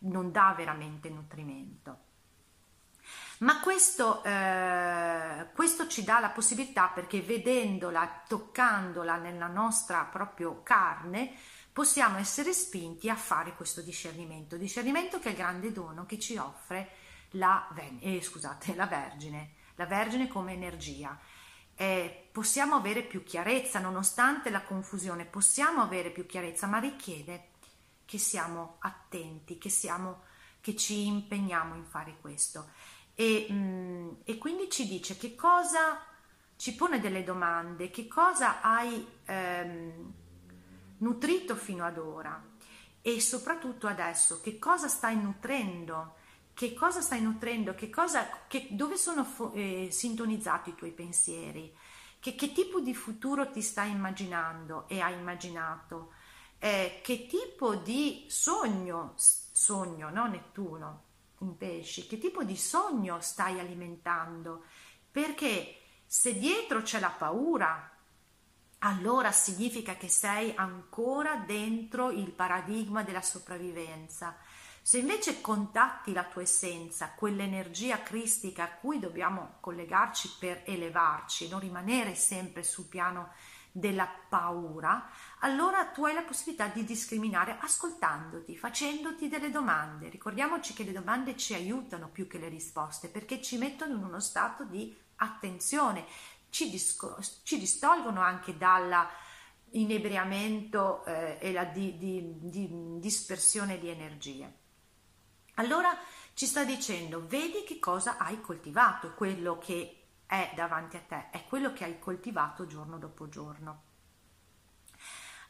non 0.00 0.32
dà 0.32 0.54
veramente 0.56 1.08
nutrimento. 1.08 2.08
Ma 3.40 3.60
questo, 3.60 4.22
eh, 4.22 5.46
questo, 5.54 5.86
ci 5.86 6.04
dà 6.04 6.20
la 6.20 6.28
possibilità 6.28 6.88
perché 6.88 7.22
vedendola, 7.22 8.22
toccandola 8.28 9.16
nella 9.16 9.46
nostra 9.46 10.04
proprio 10.04 10.62
carne, 10.62 11.32
possiamo 11.72 12.18
essere 12.18 12.52
spinti 12.52 13.08
a 13.08 13.16
fare 13.16 13.54
questo 13.54 13.80
discernimento. 13.80 14.58
Discernimento 14.58 15.18
che 15.18 15.28
è 15.28 15.30
il 15.30 15.38
grande 15.38 15.72
dono 15.72 16.04
che 16.04 16.18
ci 16.18 16.36
offre 16.36 16.90
la, 17.30 17.66
eh, 18.00 18.20
scusate, 18.20 18.74
la 18.76 18.86
Vergine, 18.86 19.52
la 19.76 19.86
Vergine 19.86 20.28
come 20.28 20.52
energia. 20.52 21.18
Eh, 21.74 22.28
possiamo 22.30 22.74
avere 22.74 23.02
più 23.02 23.22
chiarezza 23.22 23.78
nonostante 23.78 24.50
la 24.50 24.60
confusione, 24.60 25.24
possiamo 25.24 25.80
avere 25.80 26.10
più 26.10 26.26
chiarezza, 26.26 26.66
ma 26.66 26.78
richiede 26.78 27.52
che 28.04 28.18
siamo 28.18 28.76
attenti, 28.80 29.56
che, 29.56 29.70
siamo, 29.70 30.24
che 30.60 30.76
ci 30.76 31.06
impegniamo 31.06 31.74
in 31.74 31.86
fare 31.86 32.18
questo. 32.20 32.68
E, 33.20 33.46
mh, 33.50 33.54
mm, 33.54 34.10
e, 34.24 34.38
quindi 34.38 34.70
ci 34.70 34.88
dice 34.88 35.18
che 35.18 35.34
cosa 35.34 36.00
ci 36.56 36.74
pone 36.74 37.00
delle 37.00 37.22
domande, 37.22 37.90
che 37.90 38.08
cosa 38.08 38.62
hai 38.62 39.06
ehm, 39.26 40.12
nutrito 40.98 41.54
fino 41.54 41.84
ad 41.84 41.98
ora? 41.98 42.42
E 43.02 43.20
soprattutto 43.20 43.86
adesso 43.86 44.40
che 44.40 44.58
cosa 44.58 44.88
stai 44.88 45.20
nutrendo? 45.20 46.14
Che 46.54 46.72
cosa 46.72 47.02
stai 47.02 47.20
nutrendo, 47.20 47.74
che 47.74 47.90
cosa, 47.90 48.26
che, 48.48 48.68
dove 48.70 48.96
sono 48.96 49.26
eh, 49.52 49.88
sintonizzati 49.90 50.70
i 50.70 50.74
tuoi 50.74 50.92
pensieri, 50.92 51.76
che, 52.20 52.34
che, 52.34 52.52
tipo 52.52 52.80
di 52.80 52.94
futuro 52.94 53.50
ti 53.50 53.60
stai 53.60 53.90
immaginando 53.90 54.88
e 54.88 55.00
hai 55.00 55.12
immaginato, 55.12 56.12
eh, 56.58 57.00
che 57.02 57.26
tipo 57.26 57.74
di 57.74 58.24
sogno, 58.28 59.12
sogno, 59.16 60.08
no 60.08 60.26
Nettuno, 60.26 61.08
in 61.40 61.56
pesci, 61.56 62.06
che 62.06 62.18
tipo 62.18 62.44
di 62.44 62.56
sogno 62.56 63.20
stai 63.20 63.58
alimentando, 63.58 64.64
perché 65.10 65.76
se 66.06 66.38
dietro 66.38 66.82
c'è 66.82 67.00
la 67.00 67.10
paura, 67.10 67.90
allora 68.78 69.30
significa 69.32 69.94
che 69.94 70.08
sei 70.08 70.52
ancora 70.56 71.36
dentro 71.36 72.10
il 72.10 72.30
paradigma 72.30 73.02
della 73.02 73.22
sopravvivenza. 73.22 74.36
Se 74.82 74.98
invece 74.98 75.40
contatti 75.42 76.12
la 76.12 76.24
tua 76.24 76.42
essenza, 76.42 77.12
quell'energia 77.14 78.02
cristica 78.02 78.64
a 78.64 78.70
cui 78.72 78.98
dobbiamo 78.98 79.56
collegarci 79.60 80.36
per 80.38 80.62
elevarci, 80.64 81.48
non 81.48 81.60
rimanere 81.60 82.14
sempre 82.14 82.62
sul 82.62 82.86
piano 82.86 83.32
della 83.72 84.08
paura, 84.28 85.10
allora 85.40 85.86
tu 85.86 86.04
hai 86.04 86.14
la 86.14 86.22
possibilità 86.22 86.66
di 86.66 86.84
discriminare 86.84 87.58
ascoltandoti, 87.60 88.56
facendoti 88.56 89.28
delle 89.28 89.50
domande. 89.50 90.08
Ricordiamoci 90.08 90.72
che 90.74 90.84
le 90.84 90.92
domande 90.92 91.36
ci 91.36 91.54
aiutano 91.54 92.08
più 92.08 92.26
che 92.26 92.38
le 92.38 92.48
risposte 92.48 93.08
perché 93.08 93.40
ci 93.40 93.58
mettono 93.58 93.94
in 93.94 94.02
uno 94.02 94.20
stato 94.20 94.64
di 94.64 94.96
attenzione, 95.16 96.04
ci, 96.50 96.70
disco- 96.70 97.18
ci 97.42 97.58
distolgono 97.58 98.20
anche 98.20 98.56
dalla 98.56 99.08
inebriamento 99.72 101.04
eh, 101.04 101.38
e 101.40 101.52
la 101.52 101.64
di, 101.64 101.96
di, 101.96 102.38
di 102.38 102.98
dispersione 102.98 103.78
di 103.78 103.88
energie. 103.88 104.52
Allora 105.54 105.96
ci 106.34 106.46
sta 106.46 106.64
dicendo, 106.64 107.26
vedi 107.26 107.64
che 107.64 107.78
cosa 107.78 108.16
hai 108.16 108.40
coltivato, 108.40 109.14
quello 109.14 109.58
che 109.58 109.99
è 110.30 110.52
davanti 110.54 110.96
a 110.96 111.00
te, 111.00 111.30
è 111.30 111.44
quello 111.44 111.72
che 111.72 111.82
hai 111.82 111.98
coltivato 111.98 112.64
giorno 112.64 112.98
dopo 112.98 113.28
giorno. 113.28 113.82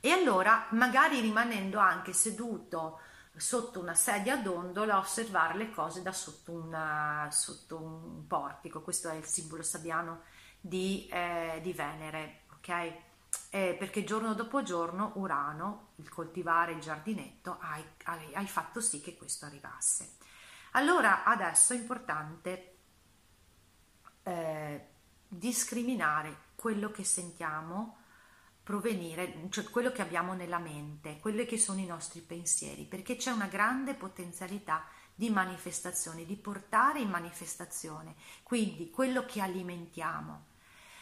E 0.01 0.11
allora, 0.11 0.69
magari 0.71 1.21
rimanendo 1.21 1.79
anche 1.79 2.15
seduto 2.15 3.01
sotto 3.37 3.79
una 3.79 3.93
sedia 3.93 4.35
a 4.35 4.37
dondola, 4.39 4.97
osservare 4.97 5.59
le 5.59 5.71
cose 5.71 6.01
da 6.01 6.13
sotto, 6.13 6.53
una, 6.53 7.29
sotto 7.31 7.77
un 7.77 8.27
portico. 8.27 8.81
Questo 8.81 9.11
è 9.11 9.17
il 9.17 9.27
simbolo 9.27 9.63
sabbiano 9.63 10.23
di, 10.59 11.07
eh, 11.13 11.61
di 11.63 11.75
Venere, 11.75 12.45
ok? 12.55 12.69
Eh, 13.51 13.77
perché 13.79 14.03
giorno 14.03 14.33
dopo 14.33 14.63
giorno 14.63 15.13
Urano, 15.17 15.89
il 15.97 16.09
coltivare 16.09 16.73
il 16.73 16.81
giardinetto, 16.81 17.59
hai, 17.61 17.85
hai, 18.05 18.35
hai 18.35 18.47
fatto 18.47 18.81
sì 18.81 19.03
che 19.03 19.15
questo 19.15 19.45
arrivasse. 19.45 20.17
Allora 20.71 21.25
adesso 21.25 21.75
è 21.75 21.77
importante 21.77 22.77
eh, 24.31 24.87
discriminare 25.27 26.49
quello 26.55 26.91
che 26.91 27.05
sentiamo 27.05 27.97
provenire, 28.63 29.49
cioè 29.51 29.65
quello 29.65 29.91
che 29.91 30.03
abbiamo 30.03 30.35
nella 30.35 30.59
mente, 30.59 31.19
quelli 31.19 31.45
che 31.47 31.59
sono 31.59 31.81
i 31.81 31.87
nostri 31.87 32.21
pensieri, 32.21 32.85
perché 32.85 33.17
c'è 33.17 33.33
una 33.33 33.47
grande 33.47 33.95
potenzialità 33.95 34.85
di 35.15 35.31
manifestazione, 35.31 36.25
di 36.25 36.37
portare 36.37 37.01
in 37.01 37.11
manifestazione, 37.11 38.15
quindi 38.43 38.91
quello 38.91 39.25
che 39.25 39.41
alimentiamo. 39.41 40.47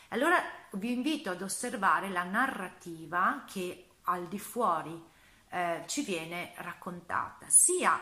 Allora 0.09 0.43
vi 0.73 0.93
invito 0.93 1.31
ad 1.31 1.43
osservare 1.43 2.09
la 2.09 2.25
narrativa 2.25 3.45
che 3.47 3.91
al 4.03 4.27
di 4.29 4.39
fuori 4.39 5.05
eh, 5.51 5.83
ci 5.87 6.03
viene 6.03 6.53
raccontata, 6.57 7.47
sia 7.49 8.01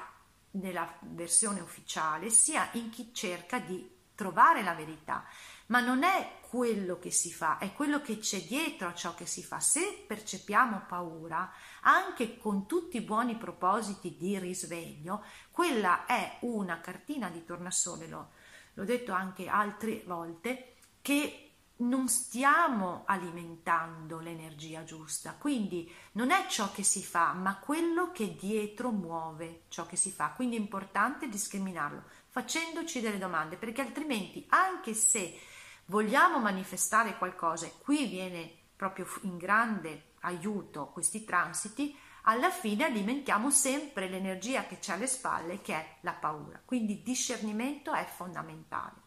nella 0.52 0.96
versione 1.00 1.60
ufficiale, 1.60 2.30
sia 2.30 2.68
in 2.72 2.90
chi 2.90 3.12
cerca 3.12 3.58
di 3.58 3.95
trovare 4.16 4.62
la 4.62 4.74
verità. 4.74 5.24
Ma 5.66 5.80
non 5.80 6.02
è 6.02 6.40
quello 6.48 6.98
che 6.98 7.10
si 7.10 7.32
fa, 7.32 7.58
è 7.58 7.72
quello 7.72 8.00
che 8.00 8.18
c'è 8.18 8.42
dietro 8.42 8.88
a 8.88 8.94
ciò 8.94 9.14
che 9.14 9.26
si 9.26 9.44
fa. 9.44 9.60
Se 9.60 10.04
percepiamo 10.06 10.84
paura, 10.88 11.52
anche 11.82 12.38
con 12.38 12.66
tutti 12.66 12.96
i 12.96 13.02
buoni 13.02 13.36
propositi 13.36 14.16
di 14.16 14.38
risveglio, 14.38 15.22
quella 15.50 16.06
è 16.06 16.38
una 16.40 16.80
cartina 16.80 17.28
di 17.28 17.44
tornasole, 17.44 18.08
l'ho, 18.08 18.30
l'ho 18.74 18.84
detto 18.84 19.12
anche 19.12 19.46
altre 19.48 20.02
volte, 20.06 20.76
che 21.02 21.46
non 21.78 22.08
stiamo 22.08 23.02
alimentando 23.04 24.18
l'energia 24.18 24.82
giusta, 24.84 25.34
quindi 25.34 25.92
non 26.12 26.30
è 26.30 26.46
ciò 26.48 26.72
che 26.72 26.82
si 26.82 27.04
fa, 27.04 27.32
ma 27.32 27.58
quello 27.58 28.12
che 28.12 28.34
dietro 28.34 28.90
muove 28.90 29.64
ciò 29.68 29.84
che 29.84 29.96
si 29.96 30.10
fa. 30.10 30.30
Quindi 30.30 30.56
è 30.56 30.60
importante 30.60 31.28
discriminarlo 31.28 32.04
facendoci 32.36 33.00
delle 33.00 33.16
domande, 33.16 33.56
perché 33.56 33.80
altrimenti, 33.80 34.44
anche 34.50 34.92
se 34.92 35.40
vogliamo 35.86 36.38
manifestare 36.38 37.16
qualcosa, 37.16 37.64
e 37.64 37.72
qui 37.78 38.04
viene 38.04 38.52
proprio 38.76 39.08
in 39.22 39.38
grande 39.38 40.12
aiuto 40.20 40.88
questi 40.88 41.24
transiti, 41.24 41.96
alla 42.24 42.50
fine 42.50 42.84
alimentiamo 42.84 43.50
sempre 43.50 44.10
l'energia 44.10 44.66
che 44.66 44.78
c'è 44.78 44.92
alle 44.92 45.06
spalle, 45.06 45.62
che 45.62 45.72
è 45.72 45.96
la 46.02 46.12
paura. 46.12 46.60
Quindi 46.62 47.02
discernimento 47.02 47.94
è 47.94 48.04
fondamentale. 48.04 49.04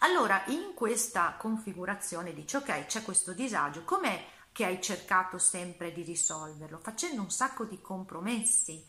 Allora, 0.00 0.44
in 0.46 0.74
questa 0.74 1.34
configurazione 1.36 2.32
dici, 2.32 2.54
ok, 2.54 2.86
c'è 2.86 3.02
questo 3.02 3.32
disagio, 3.32 3.82
com'è 3.82 4.24
che 4.52 4.64
hai 4.64 4.80
cercato 4.80 5.38
sempre 5.38 5.90
di 5.90 6.02
risolverlo? 6.02 6.78
Facendo 6.78 7.20
un 7.20 7.30
sacco 7.30 7.64
di 7.64 7.80
compromessi, 7.80 8.86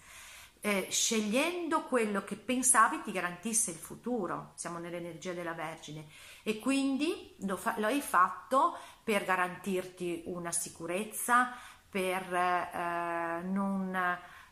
eh, 0.61 0.87
scegliendo 0.89 1.83
quello 1.83 2.23
che 2.23 2.35
pensavi 2.35 3.01
ti 3.01 3.11
garantisse 3.11 3.71
il 3.71 3.77
futuro, 3.77 4.53
siamo 4.55 4.79
nell'energia 4.79 5.33
della 5.33 5.53
Vergine, 5.53 6.07
e 6.43 6.59
quindi 6.59 7.35
lo, 7.41 7.57
fa- 7.57 7.75
lo 7.77 7.87
hai 7.87 8.01
fatto 8.01 8.77
per 9.03 9.25
garantirti 9.25 10.23
una 10.25 10.51
sicurezza, 10.51 11.53
per 11.89 12.33
eh, 12.33 13.41
non, 13.43 13.95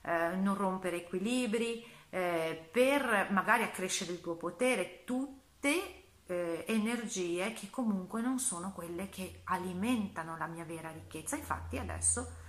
eh, 0.02 0.36
non, 0.36 0.56
rompere 0.56 0.98
equilibri, 0.98 1.86
eh, 2.10 2.70
per 2.72 3.28
magari 3.32 3.64
accrescere 3.64 4.12
il 4.14 4.22
tuo 4.22 4.36
potere, 4.36 5.04
tutte 5.04 6.04
eh, 6.28 6.64
energie 6.68 7.54
che 7.54 7.70
comunque 7.70 8.22
non 8.22 8.40
sono 8.40 8.72
quelle 8.72 9.10
che 9.10 9.42
alimentano 9.46 10.38
la 10.38 10.48
mia 10.48 10.66
vera 10.66 10.92
ricchezza. 10.92 11.36
Infatti 11.36 11.78
adesso 11.78 12.44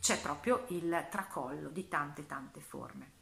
c'è 0.00 0.20
proprio 0.20 0.64
il 0.68 1.06
tracollo 1.10 1.68
di 1.68 1.88
tante 1.88 2.26
tante 2.26 2.60
forme. 2.60 3.18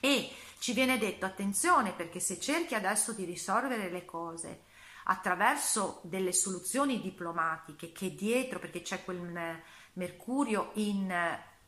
E 0.00 0.30
ci 0.58 0.72
viene 0.72 0.98
detto 0.98 1.26
attenzione 1.26 1.92
perché 1.92 2.20
se 2.20 2.40
cerchi 2.40 2.74
adesso 2.74 3.12
di 3.12 3.24
risolvere 3.24 3.90
le 3.90 4.04
cose 4.04 4.62
attraverso 5.04 6.00
delle 6.04 6.32
soluzioni 6.32 7.00
diplomatiche 7.00 7.92
che 7.92 8.14
dietro, 8.14 8.58
perché 8.58 8.82
c'è 8.82 9.04
quel 9.04 9.60
Mercurio 9.94 10.70
in 10.74 11.12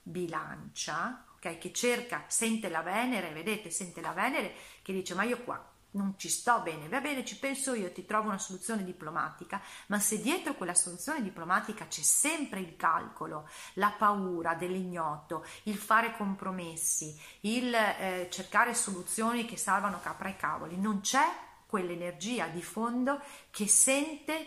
bilancia, 0.02 1.24
okay, 1.36 1.58
che 1.58 1.72
cerca, 1.72 2.24
sente 2.28 2.68
la 2.68 2.82
Venere, 2.82 3.32
vedete, 3.32 3.70
sente 3.70 4.00
la 4.00 4.12
Venere 4.12 4.54
che 4.80 4.92
dice 4.92 5.14
ma 5.14 5.24
io 5.24 5.42
qua 5.42 5.71
non 5.92 6.14
ci 6.16 6.28
sto 6.28 6.61
bene, 6.61 6.88
va 6.88 7.00
bene, 7.00 7.24
ci 7.24 7.38
penso 7.38 7.74
io, 7.74 7.92
ti 7.92 8.05
trovo 8.05 8.28
una 8.28 8.38
soluzione 8.38 8.85
diplomatica, 8.85 9.61
ma 9.87 9.98
se 9.98 10.20
dietro 10.20 10.55
quella 10.55 10.74
soluzione 10.74 11.22
diplomatica 11.22 11.87
c'è 11.87 12.02
sempre 12.02 12.61
il 12.61 12.76
calcolo, 12.76 13.48
la 13.74 13.94
paura 13.96 14.55
dell'ignoto, 14.55 15.44
il 15.64 15.76
fare 15.76 16.16
compromessi, 16.16 17.18
il 17.40 17.74
eh, 17.74 18.28
cercare 18.31 18.74
soluzioni 18.74 19.44
che 19.44 19.57
salvano 19.57 20.00
capra 20.00 20.28
e 20.28 20.37
cavoli, 20.37 20.78
non 20.78 21.00
c'è 21.00 21.26
quell'energia 21.66 22.46
di 22.46 22.62
fondo 22.62 23.20
che 23.50 23.66
sente 23.66 24.46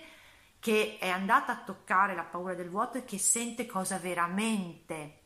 che 0.59 0.97
è 0.99 1.09
andata 1.09 1.51
a 1.51 1.63
toccare 1.63 2.15
la 2.15 2.23
paura 2.23 2.55
del 2.55 2.69
vuoto 2.69 2.97
e 2.97 3.05
che 3.05 3.19
sente 3.19 3.67
cosa 3.67 3.99
veramente 3.99 5.19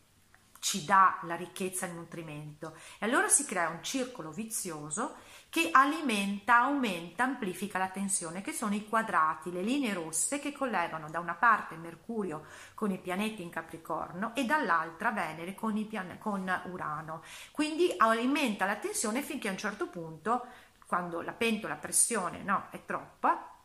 ci 0.59 0.83
dà 0.83 1.19
la 1.23 1.35
ricchezza 1.35 1.85
e 1.85 1.89
il 1.89 1.95
nutrimento. 1.95 2.75
E 2.99 3.05
allora 3.05 3.29
si 3.29 3.45
crea 3.45 3.69
un 3.69 3.81
circolo 3.81 4.31
vizioso 4.31 5.15
che 5.49 5.69
alimenta, 5.71 6.57
aumenta, 6.59 7.23
amplifica 7.23 7.79
la 7.79 7.89
tensione, 7.89 8.41
che 8.41 8.53
sono 8.53 8.75
i 8.75 8.87
quadrati, 8.87 9.51
le 9.51 9.63
linee 9.63 9.93
rosse 9.93 10.39
che 10.39 10.51
collegano 10.51 11.09
da 11.09 11.19
una 11.19 11.33
parte 11.33 11.75
Mercurio 11.75 12.45
con 12.75 12.91
i 12.91 12.99
pianeti 12.99 13.41
in 13.41 13.49
Capricorno 13.49 14.35
e 14.35 14.45
dall'altra 14.45 15.11
Venere 15.11 15.55
con, 15.55 15.87
pian- 15.87 16.19
con 16.19 16.61
Urano. 16.71 17.23
Quindi 17.51 17.91
alimenta 17.97 18.65
la 18.65 18.75
tensione 18.75 19.23
finché 19.23 19.47
a 19.47 19.51
un 19.51 19.57
certo 19.57 19.87
punto, 19.87 20.45
quando 20.85 21.21
la 21.21 21.33
pentola 21.33 21.73
a 21.73 21.77
pressione 21.77 22.43
no, 22.43 22.67
è 22.69 22.85
troppa, 22.85 23.55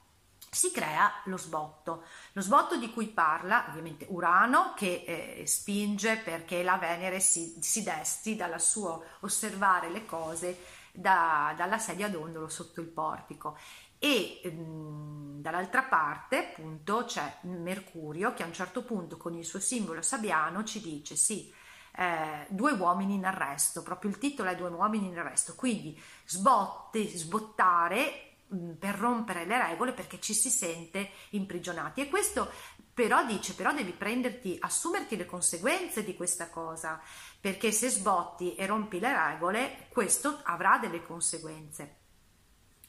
si 0.51 0.70
crea 0.70 1.20
lo 1.25 1.37
sbotto. 1.37 2.05
Lo 2.33 2.40
sbotto 2.40 2.77
di 2.77 2.90
cui 2.92 3.09
parla 3.09 3.66
ovviamente 3.68 4.07
Urano 4.09 4.73
che 4.75 5.05
eh, 5.07 5.47
spinge 5.47 6.16
perché 6.16 6.62
la 6.62 6.77
Venere 6.77 7.20
si, 7.20 7.57
si 7.61 7.83
desti 7.83 8.37
dal 8.37 8.59
suo 8.61 9.05
osservare 9.20 9.90
le 9.90 10.07
cose 10.07 10.83
da, 10.94 11.52
dalla 11.57 11.78
sedia 11.78 12.09
d'ondolo 12.09 12.48
sotto 12.48 12.80
il 12.80 12.88
portico. 12.88 13.59
E 13.98 14.40
ehm, 14.44 15.40
dall'altra 15.40 15.83
parte 15.83 16.50
appunto 16.50 17.04
c'è 17.04 17.38
Mercurio 17.42 18.33
che 18.35 18.42
a 18.42 18.46
un 18.46 18.52
certo 18.52 18.85
punto 18.85 19.16
con 19.16 19.35
il 19.35 19.44
suo 19.44 19.61
simbolo 19.61 20.02
sabbiano 20.02 20.62
ci 20.64 20.80
dice 20.80 21.16
sì 21.16 21.52
eh, 21.96 22.46
due 22.48 22.72
uomini 22.72 23.14
in 23.14 23.24
arresto 23.24 23.83
proprio 23.83 24.11
il 24.11 24.18
titolo 24.18 24.50
è 24.50 24.57
due 24.57 24.68
uomini 24.68 25.09
in 25.09 25.18
arresto. 25.18 25.54
Quindi 25.54 26.00
sbotte, 26.24 27.07
sbottare 27.07 28.30
per 28.78 28.94
rompere 28.94 29.44
le 29.46 29.61
regole 29.61 29.92
perché 29.92 30.20
ci 30.20 30.35
si 30.35 30.50
sente 30.50 31.11
imprigionati. 31.30 32.00
E 32.00 32.09
questo 32.09 32.50
però 32.94 33.26
dice 33.26 33.54
però 33.54 33.74
devi 33.74 33.92
prenderti 33.92 34.57
assumerti 34.61 35.16
le 35.16 35.26
conseguenze 35.26 36.04
di 36.04 36.14
questa 36.14 36.48
cosa 36.48 37.00
perché 37.40 37.72
se 37.72 37.90
sbotti 37.90 38.54
e 38.54 38.64
rompi 38.66 39.00
le 39.00 39.12
regole 39.12 39.88
questo 39.90 40.40
avrà 40.44 40.78
delle 40.78 41.02
conseguenze. 41.02 41.96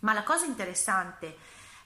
Ma 0.01 0.13
la 0.13 0.23
cosa 0.23 0.45
interessante 0.45 1.35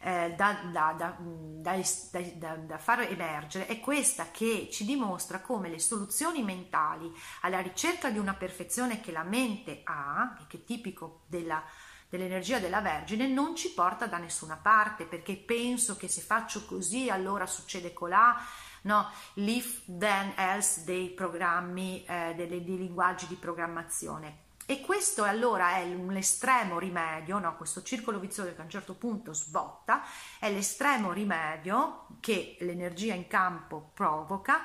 eh, 0.02 0.34
da, 0.36 0.60
da, 0.72 0.96
da, 0.98 2.56
da, 2.56 2.78
far 2.78 3.02
emergere 3.02 3.68
è 3.68 3.80
questa 3.80 4.32
che 4.32 4.70
ci 4.72 4.86
dimostra 4.86 5.42
come 5.42 5.70
le 5.70 5.80
soluzioni 5.80 6.42
mentali 6.42 7.12
alla 7.42 7.60
ricerca 7.60 8.10
di 8.10 8.18
una 8.18 8.34
perfezione 8.34 9.02
che 9.02 9.12
la 9.12 9.24
mente 9.24 9.82
ha, 9.84 10.38
che 10.48 10.58
è 10.58 10.64
tipico 10.64 11.24
della 11.28 11.62
dell'energia 12.10 12.60
della 12.60 12.82
Vergine 12.82 13.28
non 13.28 13.56
ci 13.56 13.72
porta 13.72 14.08
da 14.08 14.18
nessuna 14.18 14.58
parte 14.58 15.06
perché 15.06 15.38
penso 15.38 15.96
che 15.96 16.08
se 16.08 16.22
faccio 16.22 16.66
così 16.66 17.10
allora 17.10 17.46
succede 17.46 17.94
colà 17.94 18.36
no, 18.84 19.10
l'if 19.36 19.82
then 19.86 20.34
else 20.36 20.84
dei 20.84 21.10
programmi 21.10 22.04
eh, 22.06 22.34
dei, 22.36 22.48
dei 22.48 22.78
linguaggi 22.78 23.28
di 23.28 23.36
programmazione. 23.36 24.48
E 24.66 24.82
questo 24.82 25.24
allora 25.24 25.78
è 25.78 25.86
l'estremo 25.86 26.78
rimedio, 26.78 27.40
no? 27.40 27.58
questo 27.58 27.82
circolo 27.82 28.20
vizioso 28.20 28.54
che 28.54 28.62
a 28.62 28.64
un 28.64 28.70
certo 28.70 28.94
punto 28.94 29.34
sbotta, 29.34 30.04
è 30.38 30.52
l'estremo 30.52 31.12
rimedio 31.12 32.06
che 32.20 32.56
l'energia 32.60 33.16
in 33.16 33.26
campo 33.26 33.90
provoca 33.96 34.62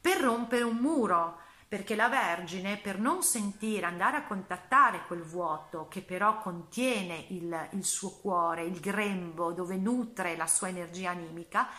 per 0.00 0.22
rompere 0.22 0.62
un 0.62 0.76
muro, 0.76 1.40
perché 1.72 1.94
la 1.94 2.10
Vergine, 2.10 2.76
per 2.76 2.98
non 2.98 3.22
sentire, 3.22 3.86
andare 3.86 4.18
a 4.18 4.26
contattare 4.26 5.06
quel 5.06 5.22
vuoto 5.22 5.88
che 5.88 6.02
però 6.02 6.38
contiene 6.38 7.24
il, 7.30 7.68
il 7.72 7.82
suo 7.86 8.10
cuore, 8.10 8.62
il 8.62 8.78
grembo 8.78 9.52
dove 9.52 9.78
nutre 9.78 10.36
la 10.36 10.46
sua 10.46 10.68
energia 10.68 11.12
animica, 11.12 11.70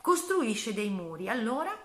costruisce 0.00 0.72
dei 0.72 0.88
muri. 0.90 1.28
Allora 1.28 1.76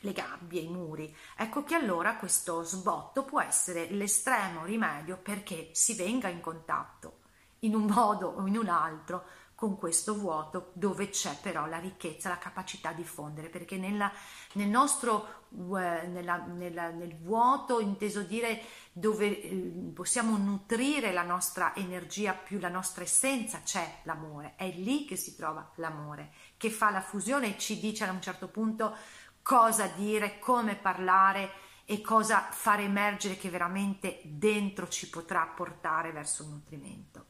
le 0.00 0.12
gabbie, 0.12 0.62
i 0.62 0.68
muri. 0.68 1.16
Ecco 1.36 1.62
che 1.62 1.76
allora 1.76 2.16
questo 2.16 2.64
sbotto 2.64 3.22
può 3.22 3.40
essere 3.40 3.86
l'estremo 3.90 4.64
rimedio 4.64 5.16
perché 5.18 5.68
si 5.74 5.94
venga 5.94 6.26
in 6.26 6.40
contatto 6.40 7.18
in 7.60 7.76
un 7.76 7.84
modo 7.84 8.26
o 8.26 8.48
in 8.48 8.56
un 8.56 8.68
altro 8.68 9.26
con 9.54 9.78
questo 9.78 10.14
vuoto 10.14 10.70
dove 10.74 11.10
c'è 11.10 11.36
però 11.40 11.66
la 11.66 11.78
ricchezza, 11.78 12.28
la 12.28 12.38
capacità 12.38 12.92
di 12.92 13.04
fondere, 13.04 13.48
perché 13.48 13.76
nella, 13.76 14.10
nel 14.54 14.68
nostro 14.68 15.42
eh, 15.54 16.06
nella, 16.08 16.36
nella, 16.36 16.90
nel 16.90 17.16
vuoto, 17.16 17.78
inteso 17.78 18.22
dire 18.22 18.60
dove 18.92 19.40
eh, 19.40 19.72
possiamo 19.94 20.36
nutrire 20.36 21.12
la 21.12 21.22
nostra 21.22 21.74
energia 21.76 22.32
più 22.32 22.58
la 22.58 22.68
nostra 22.68 23.04
essenza, 23.04 23.60
c'è 23.62 24.00
l'amore, 24.02 24.54
è 24.56 24.68
lì 24.70 25.04
che 25.04 25.14
si 25.14 25.36
trova 25.36 25.70
l'amore, 25.76 26.32
che 26.56 26.70
fa 26.70 26.90
la 26.90 27.00
fusione 27.00 27.54
e 27.54 27.58
ci 27.58 27.78
dice 27.78 28.04
a 28.04 28.10
un 28.10 28.20
certo 28.20 28.48
punto 28.48 28.96
cosa 29.42 29.86
dire, 29.86 30.40
come 30.40 30.74
parlare 30.74 31.52
e 31.84 32.00
cosa 32.00 32.48
fare 32.50 32.82
emergere 32.82 33.36
che 33.36 33.50
veramente 33.50 34.20
dentro 34.24 34.88
ci 34.88 35.08
potrà 35.08 35.46
portare 35.46 36.10
verso 36.10 36.42
un 36.42 36.50
nutrimento. 36.50 37.26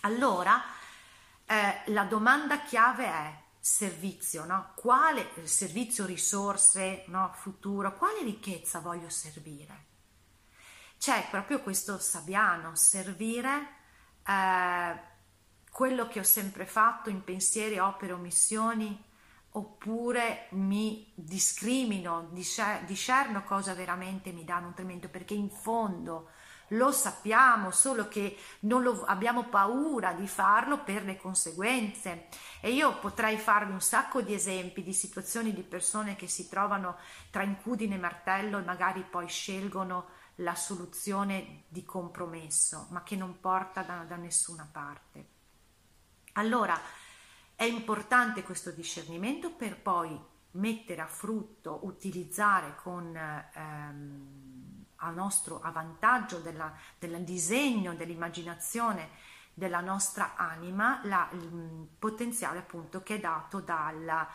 Allora, 0.00 0.60
eh, 1.46 1.82
la 1.92 2.04
domanda 2.04 2.60
chiave 2.60 3.04
è 3.06 3.40
servizio, 3.58 4.44
no? 4.44 4.72
Quale 4.74 5.30
servizio, 5.44 6.04
risorse, 6.04 7.04
no? 7.06 7.30
futuro, 7.34 7.96
quale 7.96 8.22
ricchezza 8.22 8.80
voglio 8.80 9.08
servire? 9.08 9.86
C'è 10.98 11.26
proprio 11.30 11.60
questo 11.60 11.98
Sabiano, 11.98 12.74
servire 12.76 13.68
eh, 14.26 15.00
quello 15.70 16.08
che 16.08 16.20
ho 16.20 16.24
sempre 16.24 16.66
fatto 16.66 17.10
in 17.10 17.24
pensieri, 17.24 17.78
opere, 17.78 18.12
omissioni, 18.12 19.10
oppure 19.54 20.46
mi 20.50 21.12
discrimino, 21.14 22.30
discerno 22.30 23.42
cosa 23.44 23.74
veramente 23.74 24.32
mi 24.32 24.44
dà 24.44 24.58
nutrimento, 24.58 25.08
perché 25.08 25.34
in 25.34 25.50
fondo 25.50 26.30
lo 26.72 26.92
sappiamo, 26.92 27.70
solo 27.70 28.08
che 28.08 28.36
non 28.60 28.82
lo, 28.82 29.04
abbiamo 29.04 29.44
paura 29.44 30.12
di 30.12 30.26
farlo 30.26 30.82
per 30.82 31.04
le 31.04 31.16
conseguenze. 31.16 32.28
E 32.60 32.72
io 32.72 32.98
potrei 32.98 33.38
farvi 33.38 33.72
un 33.72 33.80
sacco 33.80 34.20
di 34.20 34.34
esempi 34.34 34.82
di 34.82 34.92
situazioni 34.92 35.52
di 35.52 35.62
persone 35.62 36.16
che 36.16 36.28
si 36.28 36.48
trovano 36.48 36.96
tra 37.30 37.42
incudine 37.42 37.96
e 37.96 37.98
martello 37.98 38.58
e 38.58 38.62
magari 38.62 39.02
poi 39.08 39.28
scelgono 39.28 40.20
la 40.36 40.54
soluzione 40.54 41.64
di 41.68 41.84
compromesso, 41.84 42.86
ma 42.90 43.02
che 43.02 43.16
non 43.16 43.40
porta 43.40 43.82
da, 43.82 44.04
da 44.06 44.16
nessuna 44.16 44.68
parte. 44.70 45.26
Allora, 46.34 46.80
è 47.54 47.64
importante 47.64 48.42
questo 48.42 48.70
discernimento 48.70 49.52
per 49.52 49.80
poi 49.80 50.18
mettere 50.52 51.00
a 51.00 51.06
frutto, 51.06 51.80
utilizzare 51.82 52.74
con 52.76 53.14
ehm, 53.14 54.51
a 55.02 55.10
nostro 55.10 55.60
a 55.60 55.70
vantaggio 55.70 56.38
della, 56.38 56.72
del 56.98 57.22
disegno, 57.24 57.94
dell'immaginazione 57.94 59.10
della 59.54 59.80
nostra 59.80 60.34
anima, 60.36 61.00
la, 61.04 61.28
il 61.32 61.88
potenziale 61.98 62.60
appunto 62.60 63.02
che 63.02 63.16
è 63.16 63.20
dato 63.20 63.60
dalla, 63.60 64.26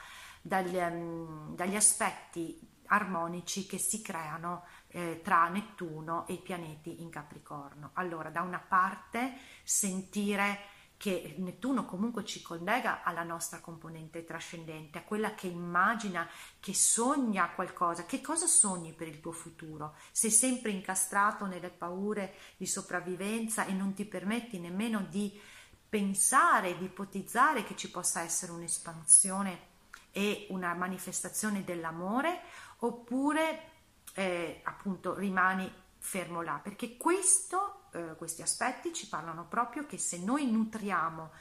dagli, 0.42 0.76
um, 0.76 1.56
dagli 1.56 1.76
aspetti 1.76 2.76
armonici 2.88 3.66
che 3.66 3.78
si 3.78 4.02
creano 4.02 4.64
eh, 4.90 5.22
tra 5.24 5.48
Nettuno 5.50 6.26
e 6.28 6.34
i 6.34 6.42
pianeti 6.42 7.02
in 7.02 7.10
Capricorno. 7.10 7.92
Allora, 7.94 8.30
da 8.30 8.42
una 8.42 8.60
parte 8.60 9.38
sentire 9.64 10.76
che 10.98 11.36
Nettuno 11.38 11.86
comunque 11.86 12.26
ci 12.26 12.42
collega 12.42 13.04
alla 13.04 13.22
nostra 13.22 13.60
componente 13.60 14.26
trascendente, 14.26 14.98
a 14.98 15.04
quella 15.04 15.36
che 15.36 15.46
immagina, 15.46 16.28
che 16.60 16.74
sogna 16.74 17.52
qualcosa. 17.52 18.06
Che 18.06 18.20
cosa 18.20 18.48
sogni 18.48 18.94
per 18.94 19.08
il 19.08 19.20
tuo 19.20 19.32
futuro? 19.32 19.96
Sei 20.12 20.32
sempre 20.32 20.72
incastrato 20.72 21.46
nelle 21.46 21.70
paure 21.70 22.34
di 22.58 22.66
sopravvivenza 22.66 23.66
e 23.66 23.74
non 23.74 23.94
ti 23.94 24.06
permetti 24.06 24.60
nemmeno 24.60 25.06
di 25.08 25.40
pensare, 25.88 26.78
di 26.78 26.86
ipotizzare 26.86 27.64
che 27.64 27.76
ci 27.76 27.92
possa 27.92 28.22
essere 28.22 28.52
un'espansione 28.52 29.76
e 30.12 30.48
una 30.50 30.74
manifestazione 30.74 31.64
dell'amore, 31.64 32.42
oppure 32.80 33.72
eh, 34.16 34.62
appunto 34.64 35.14
rimani 35.14 35.72
fermo 36.00 36.42
là, 36.42 36.60
perché 36.62 36.98
questo 36.98 37.77
eh, 37.98 38.16
questi 38.16 38.42
aspetti 38.42 38.94
ci 38.94 39.08
parlano 39.08 39.46
proprio 39.48 39.86
che 39.86 39.98
se 39.98 40.20
noi 40.20 40.50
nutriamo 40.50 41.32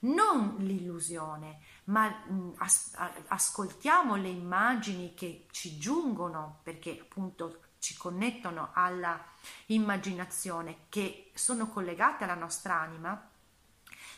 non 0.00 0.56
l'illusione, 0.58 1.60
ma 1.84 2.08
mh, 2.08 2.32
mm, 2.32 2.50
as- 2.58 2.94
ascoltiamo 3.26 4.16
le 4.16 4.28
immagini 4.28 5.14
che 5.14 5.46
ci 5.50 5.78
giungono, 5.78 6.60
perché 6.62 6.98
appunto 7.00 7.62
ci 7.78 7.96
connettono 7.96 8.70
alla 8.72 9.22
immaginazione, 9.66 10.86
che 10.88 11.30
sono 11.34 11.68
collegate 11.68 12.24
alla 12.24 12.34
nostra 12.34 12.80
anima, 12.80 13.30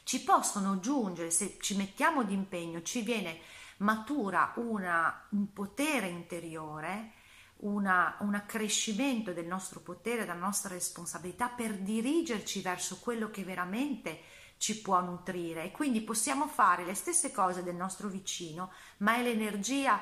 ci 0.02 0.22
possono 0.22 0.80
giungere, 0.80 1.30
se 1.30 1.58
ci 1.60 1.76
mettiamo 1.76 2.24
d'impegno, 2.24 2.82
ci 2.82 3.02
viene 3.02 3.40
matura 3.78 4.52
una, 4.56 5.26
un 5.30 5.52
potere 5.52 6.08
interiore, 6.08 7.12
una, 7.60 8.16
un 8.20 8.34
accrescimento 8.34 9.32
del 9.32 9.46
nostro 9.46 9.80
potere, 9.80 10.20
della 10.20 10.34
nostra 10.34 10.74
responsabilità 10.74 11.48
per 11.48 11.76
dirigerci 11.78 12.60
verso 12.60 12.98
quello 12.98 13.30
che 13.30 13.44
veramente 13.44 14.20
ci 14.56 14.80
può 14.80 15.00
nutrire 15.00 15.64
e 15.64 15.70
quindi 15.70 16.02
possiamo 16.02 16.46
fare 16.46 16.84
le 16.84 16.94
stesse 16.94 17.32
cose 17.32 17.62
del 17.62 17.74
nostro 17.74 18.08
vicino, 18.08 18.72
ma 18.98 19.16
è 19.16 19.22
l'energia 19.22 20.00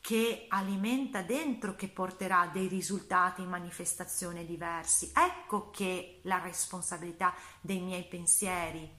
che 0.00 0.46
alimenta 0.48 1.22
dentro 1.22 1.76
che 1.76 1.88
porterà 1.88 2.48
dei 2.52 2.66
risultati 2.68 3.42
in 3.42 3.48
manifestazione 3.48 4.44
diversi. 4.44 5.12
Ecco 5.14 5.70
che 5.70 6.20
la 6.24 6.38
responsabilità 6.38 7.34
dei 7.60 7.80
miei 7.80 8.04
pensieri, 8.04 8.90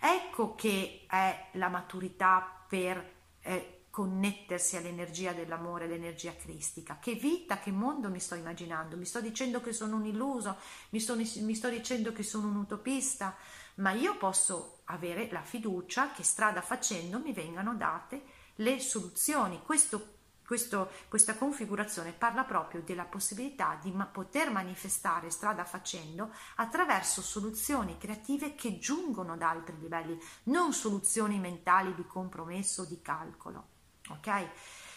ecco 0.00 0.54
che 0.54 1.06
è 1.08 1.50
la 1.52 1.68
maturità 1.68 2.64
per 2.68 3.16
eh, 3.40 3.77
connettersi 3.98 4.76
all'energia 4.76 5.32
dell'amore, 5.32 5.86
all'energia 5.86 6.32
cristica. 6.36 7.00
Che 7.00 7.14
vita, 7.14 7.58
che 7.58 7.72
mondo 7.72 8.08
mi 8.10 8.20
sto 8.20 8.36
immaginando? 8.36 8.96
Mi 8.96 9.04
sto 9.04 9.20
dicendo 9.20 9.60
che 9.60 9.72
sono 9.72 9.96
un 9.96 10.06
illuso, 10.06 10.56
mi 10.90 11.00
sto, 11.00 11.16
mi 11.16 11.54
sto 11.56 11.68
dicendo 11.68 12.12
che 12.12 12.22
sono 12.22 12.46
un 12.46 12.54
utopista, 12.54 13.34
ma 13.76 13.90
io 13.90 14.16
posso 14.16 14.82
avere 14.84 15.28
la 15.32 15.42
fiducia 15.42 16.12
che 16.12 16.22
strada 16.22 16.60
facendo 16.60 17.18
mi 17.18 17.32
vengano 17.32 17.74
date 17.74 18.22
le 18.54 18.78
soluzioni. 18.78 19.62
Questo 19.64 20.14
questo, 20.46 20.90
questa 21.08 21.36
configurazione 21.36 22.12
parla 22.12 22.42
proprio 22.44 22.80
della 22.80 23.04
possibilità 23.04 23.78
di 23.82 23.90
ma- 23.90 24.06
poter 24.06 24.50
manifestare 24.50 25.28
strada 25.28 25.64
facendo 25.64 26.30
attraverso 26.54 27.20
soluzioni 27.20 27.98
creative 27.98 28.54
che 28.54 28.78
giungono 28.78 29.36
da 29.36 29.50
altri 29.50 29.76
livelli, 29.78 30.18
non 30.44 30.72
soluzioni 30.72 31.38
mentali 31.38 31.94
di 31.94 32.06
compromesso 32.06 32.82
o 32.82 32.84
di 32.86 33.02
calcolo. 33.02 33.76
Ok? 34.10 34.48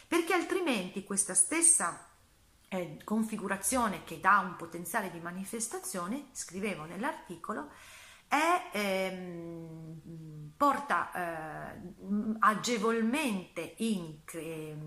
Perché 0.08 0.34
altrimenti 0.34 1.04
questa 1.04 1.34
stessa 1.34 2.08
eh, 2.68 2.98
configurazione 3.04 4.04
che 4.04 4.20
dà 4.20 4.40
un 4.40 4.56
potenziale 4.56 5.12
di 5.12 5.20
manifestazione, 5.20 6.28
scrivevo 6.32 6.86
nell'articolo, 6.86 7.70
è, 8.28 8.70
ehm, 8.72 10.52
porta 10.56 11.12
eh, 11.12 11.82
agevolmente 12.40 13.74
in, 13.80 14.20
eh, 14.32 14.78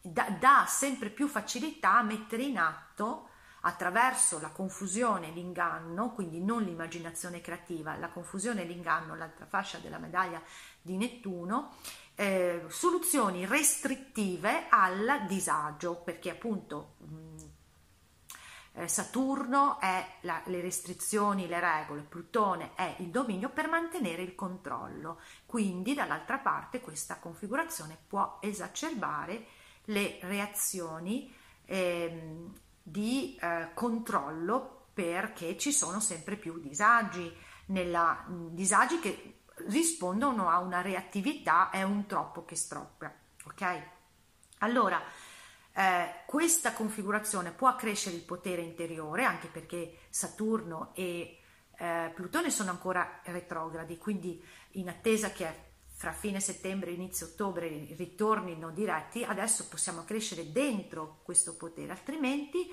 dà 0.00 0.64
sempre 0.68 1.10
più 1.10 1.26
facilità 1.26 1.98
a 1.98 2.02
mettere 2.02 2.44
in 2.44 2.58
atto 2.58 3.30
attraverso 3.62 4.38
la 4.40 4.50
confusione 4.50 5.28
e 5.28 5.32
l'inganno, 5.32 6.12
quindi 6.12 6.40
non 6.40 6.62
l'immaginazione 6.62 7.40
creativa, 7.40 7.96
la 7.96 8.10
confusione 8.10 8.62
e 8.62 8.66
l'inganno, 8.66 9.16
l'altra 9.16 9.46
fascia 9.46 9.78
della 9.78 9.98
medaglia 9.98 10.40
di 10.80 10.96
Nettuno, 10.96 11.74
eh, 12.16 12.64
soluzioni 12.68 13.46
restrittive 13.46 14.66
al 14.68 15.24
disagio, 15.26 15.96
perché 15.96 16.30
appunto 16.30 16.94
mh, 16.98 17.34
eh, 18.76 18.88
Saturno 18.88 19.78
è 19.80 20.04
la, 20.22 20.42
le 20.46 20.60
restrizioni, 20.60 21.46
le 21.46 21.60
regole, 21.60 22.02
Plutone 22.02 22.72
è 22.74 22.96
il 22.98 23.08
dominio 23.08 23.48
per 23.50 23.68
mantenere 23.68 24.22
il 24.22 24.34
controllo, 24.34 25.20
quindi 25.46 25.94
dall'altra 25.94 26.38
parte 26.38 26.80
questa 26.80 27.18
configurazione 27.18 27.96
può 28.06 28.38
esacerbare 28.40 29.46
le 29.86 30.18
reazioni 30.22 31.32
eh, 31.66 32.50
di 32.82 33.36
eh, 33.40 33.70
controllo 33.74 34.86
perché 34.92 35.56
ci 35.56 35.72
sono 35.72 36.00
sempre 36.00 36.36
più 36.36 36.60
disagi, 36.60 37.32
nella, 37.66 38.24
disagi 38.28 38.98
che 39.00 39.33
rispondono 39.68 40.48
a 40.48 40.58
una 40.58 40.80
reattività 40.80 41.70
e 41.70 41.82
un 41.82 42.06
troppo 42.06 42.44
che 42.44 42.56
stroppa. 42.56 43.12
Ok? 43.44 43.82
Allora, 44.58 45.02
eh, 45.72 46.22
questa 46.26 46.72
configurazione 46.72 47.50
può 47.50 47.68
accrescere 47.68 48.16
il 48.16 48.22
potere 48.22 48.62
interiore 48.62 49.24
anche 49.24 49.48
perché 49.48 49.98
Saturno 50.08 50.90
e 50.94 51.40
eh, 51.76 52.12
Plutone 52.14 52.50
sono 52.50 52.70
ancora 52.70 53.20
retrogradi, 53.24 53.98
quindi 53.98 54.42
in 54.72 54.88
attesa 54.88 55.30
che 55.30 55.72
fra 55.96 56.12
fine 56.12 56.40
settembre 56.40 56.90
e 56.90 56.94
inizio 56.94 57.26
ottobre 57.26 57.68
ritornino 57.96 58.70
diretti, 58.70 59.24
adesso 59.24 59.66
possiamo 59.68 60.04
crescere 60.04 60.52
dentro 60.52 61.20
questo 61.22 61.56
potere, 61.56 61.92
altrimenti 61.92 62.72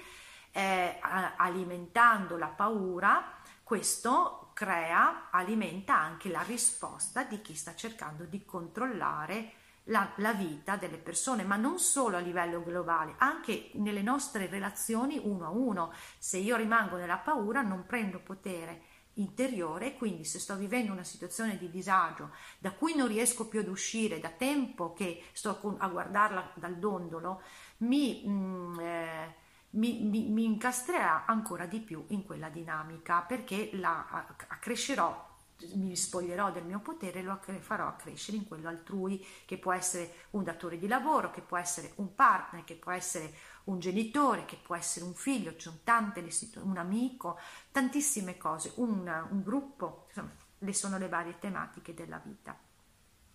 eh, 0.51 0.97
alimentando 0.99 2.37
la 2.37 2.47
paura, 2.47 3.39
questo 3.63 4.40
crea, 4.53 5.29
alimenta 5.31 5.97
anche 5.97 6.29
la 6.29 6.41
risposta 6.41 7.23
di 7.23 7.41
chi 7.41 7.55
sta 7.55 7.75
cercando 7.75 8.25
di 8.25 8.43
controllare 8.45 9.53
la, 9.85 10.11
la, 10.17 10.33
vita 10.33 10.75
delle 10.75 10.97
persone, 10.97 11.43
ma 11.43 11.55
non 11.55 11.79
solo 11.79 12.17
a 12.17 12.19
livello 12.19 12.63
globale, 12.63 13.15
anche 13.17 13.71
nelle 13.73 14.01
nostre 14.01 14.47
relazioni 14.47 15.19
uno 15.21 15.45
a 15.45 15.49
uno. 15.49 15.93
Se 16.17 16.37
io 16.37 16.55
rimango 16.55 16.97
nella 16.97 17.17
paura 17.17 17.61
non 17.61 17.85
prendo 17.85 18.19
potere 18.19 18.83
interiore, 19.15 19.95
quindi 19.95 20.23
se 20.23 20.39
sto 20.39 20.55
vivendo 20.55 20.91
una 20.91 21.03
situazione 21.03 21.57
di 21.57 21.69
disagio 21.69 22.31
da 22.59 22.71
cui 22.71 22.95
non 22.95 23.07
riesco 23.07 23.47
più 23.47 23.59
ad 23.59 23.67
uscire 23.67 24.19
da 24.19 24.29
tempo 24.29 24.93
che 24.93 25.25
sto 25.33 25.77
a 25.77 25.87
guardarla 25.87 26.51
dal 26.55 26.77
dondolo, 26.77 27.41
mi, 27.77 28.23
mm, 28.25 28.79
eh, 28.79 29.35
mi, 29.71 30.01
mi, 30.01 30.29
mi, 30.29 30.43
incastrerà 30.43 31.25
ancora 31.25 31.65
di 31.65 31.79
più 31.79 32.05
in 32.09 32.25
quella 32.25 32.49
dinamica 32.49 33.21
perché 33.21 33.69
la 33.73 34.25
accrescerò 34.47 35.29
mi 35.73 35.95
spoglierò 35.95 36.51
del 36.51 36.63
mio 36.63 36.79
potere 36.79 37.19
e 37.19 37.23
lo 37.23 37.39
farò 37.59 37.95
crescere 37.95 38.37
in 38.37 38.47
quello 38.47 38.67
altrui, 38.67 39.23
che 39.45 39.57
può 39.57 39.73
essere 39.73 40.27
un 40.31 40.43
datore 40.43 40.77
di 40.77 40.87
lavoro, 40.87 41.31
che 41.31 41.41
può 41.41 41.57
essere 41.57 41.93
un 41.97 42.15
partner, 42.15 42.63
che 42.63 42.75
può 42.75 42.91
essere 42.91 43.33
un 43.65 43.79
genitore, 43.79 44.45
che 44.45 44.57
può 44.57 44.75
essere 44.75 45.05
un 45.05 45.13
figlio, 45.13 45.51
ci 45.51 45.61
sono 45.61 45.79
tante 45.83 46.25
un 46.63 46.77
amico, 46.77 47.37
tantissime 47.71 48.37
cose, 48.37 48.73
un, 48.75 49.07
un 49.29 49.43
gruppo, 49.43 50.05
insomma, 50.07 50.31
le 50.57 50.73
sono 50.73 50.97
le 50.97 51.09
varie 51.09 51.37
tematiche 51.39 51.93
della 51.93 52.19
vita. 52.23 52.57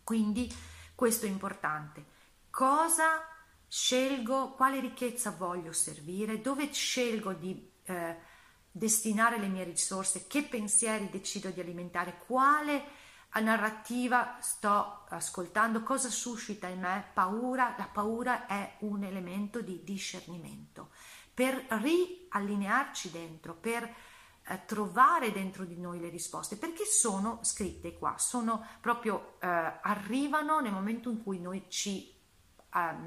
Quindi 0.02 0.52
questo 0.94 1.26
è 1.26 1.28
importante. 1.28 2.04
Cosa 2.50 3.35
scelgo, 3.76 4.52
quale 4.52 4.80
ricchezza 4.80 5.32
voglio 5.32 5.70
servire, 5.70 6.40
dove 6.40 6.72
scelgo 6.72 7.34
di 7.34 7.70
eh, 7.84 8.16
destinare 8.70 9.38
le 9.38 9.48
mie 9.48 9.64
risorse, 9.64 10.26
che 10.26 10.44
pensieri 10.44 11.10
decido 11.10 11.50
di 11.50 11.60
alimentare, 11.60 12.16
quale 12.26 12.82
narrativa 13.40 14.38
sto 14.40 15.04
ascoltando, 15.10 15.82
cosa 15.82 16.08
suscita 16.08 16.68
in 16.68 16.80
me 16.80 17.04
paura. 17.12 17.74
La 17.76 17.86
paura 17.92 18.46
è 18.46 18.76
un 18.78 19.04
elemento 19.04 19.60
di 19.60 19.82
discernimento 19.84 20.88
per 21.34 21.66
riallinearci 21.68 23.10
dentro, 23.10 23.52
per 23.52 23.82
eh, 23.84 24.64
trovare 24.64 25.32
dentro 25.32 25.66
di 25.66 25.78
noi 25.78 26.00
le 26.00 26.08
risposte, 26.08 26.56
perché 26.56 26.86
sono 26.86 27.40
scritte 27.42 27.92
qua, 27.92 28.14
sono 28.16 28.66
proprio 28.80 29.34
eh, 29.38 29.46
arrivano 29.82 30.60
nel 30.60 30.72
momento 30.72 31.10
in 31.10 31.22
cui 31.22 31.38
noi 31.38 31.66
ci 31.68 32.15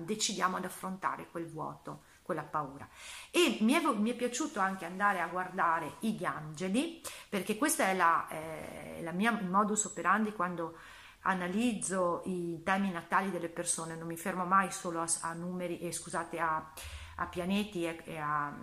decidiamo 0.03 0.58
ad 0.58 0.65
affrontare 0.65 1.27
quel 1.29 1.47
vuoto 1.47 2.03
quella 2.29 2.43
paura. 2.43 2.88
E 3.32 3.58
mi 3.62 3.73
è, 3.73 3.82
mi 3.82 4.12
è, 4.12 4.15
piaciuto 4.15 4.60
anche 4.60 4.86
andare 4.86 5.19
a 5.19 5.27
guardare 5.27 5.95
gli 5.99 6.23
angeli, 6.23 7.01
perché 7.27 7.58
questo 7.58 7.82
è 7.82 7.95
la, 7.95 8.27
eh, 8.27 9.01
la 9.01 9.12
mia 9.12 9.32
modus 9.32 9.86
operandi 9.86 10.34
quando 10.34 10.77
analizzo 11.21 12.21
i 12.25 12.62
temi 12.63 12.91
natali 12.91 13.32
delle 13.32 13.49
persone, 13.49 13.95
non 13.95 14.05
mi 14.05 14.15
fermo 14.15 14.45
mai 14.45 14.71
solo 14.71 15.01
a, 15.01 15.08
a 15.21 15.34
numeri, 15.34 15.79
eh, 15.79 15.91
scusate, 15.91 16.39
a, 16.39 16.71
a 17.15 17.25
pianeti 17.25 17.86
e, 17.86 17.99
e 18.05 18.17
a 18.17 18.55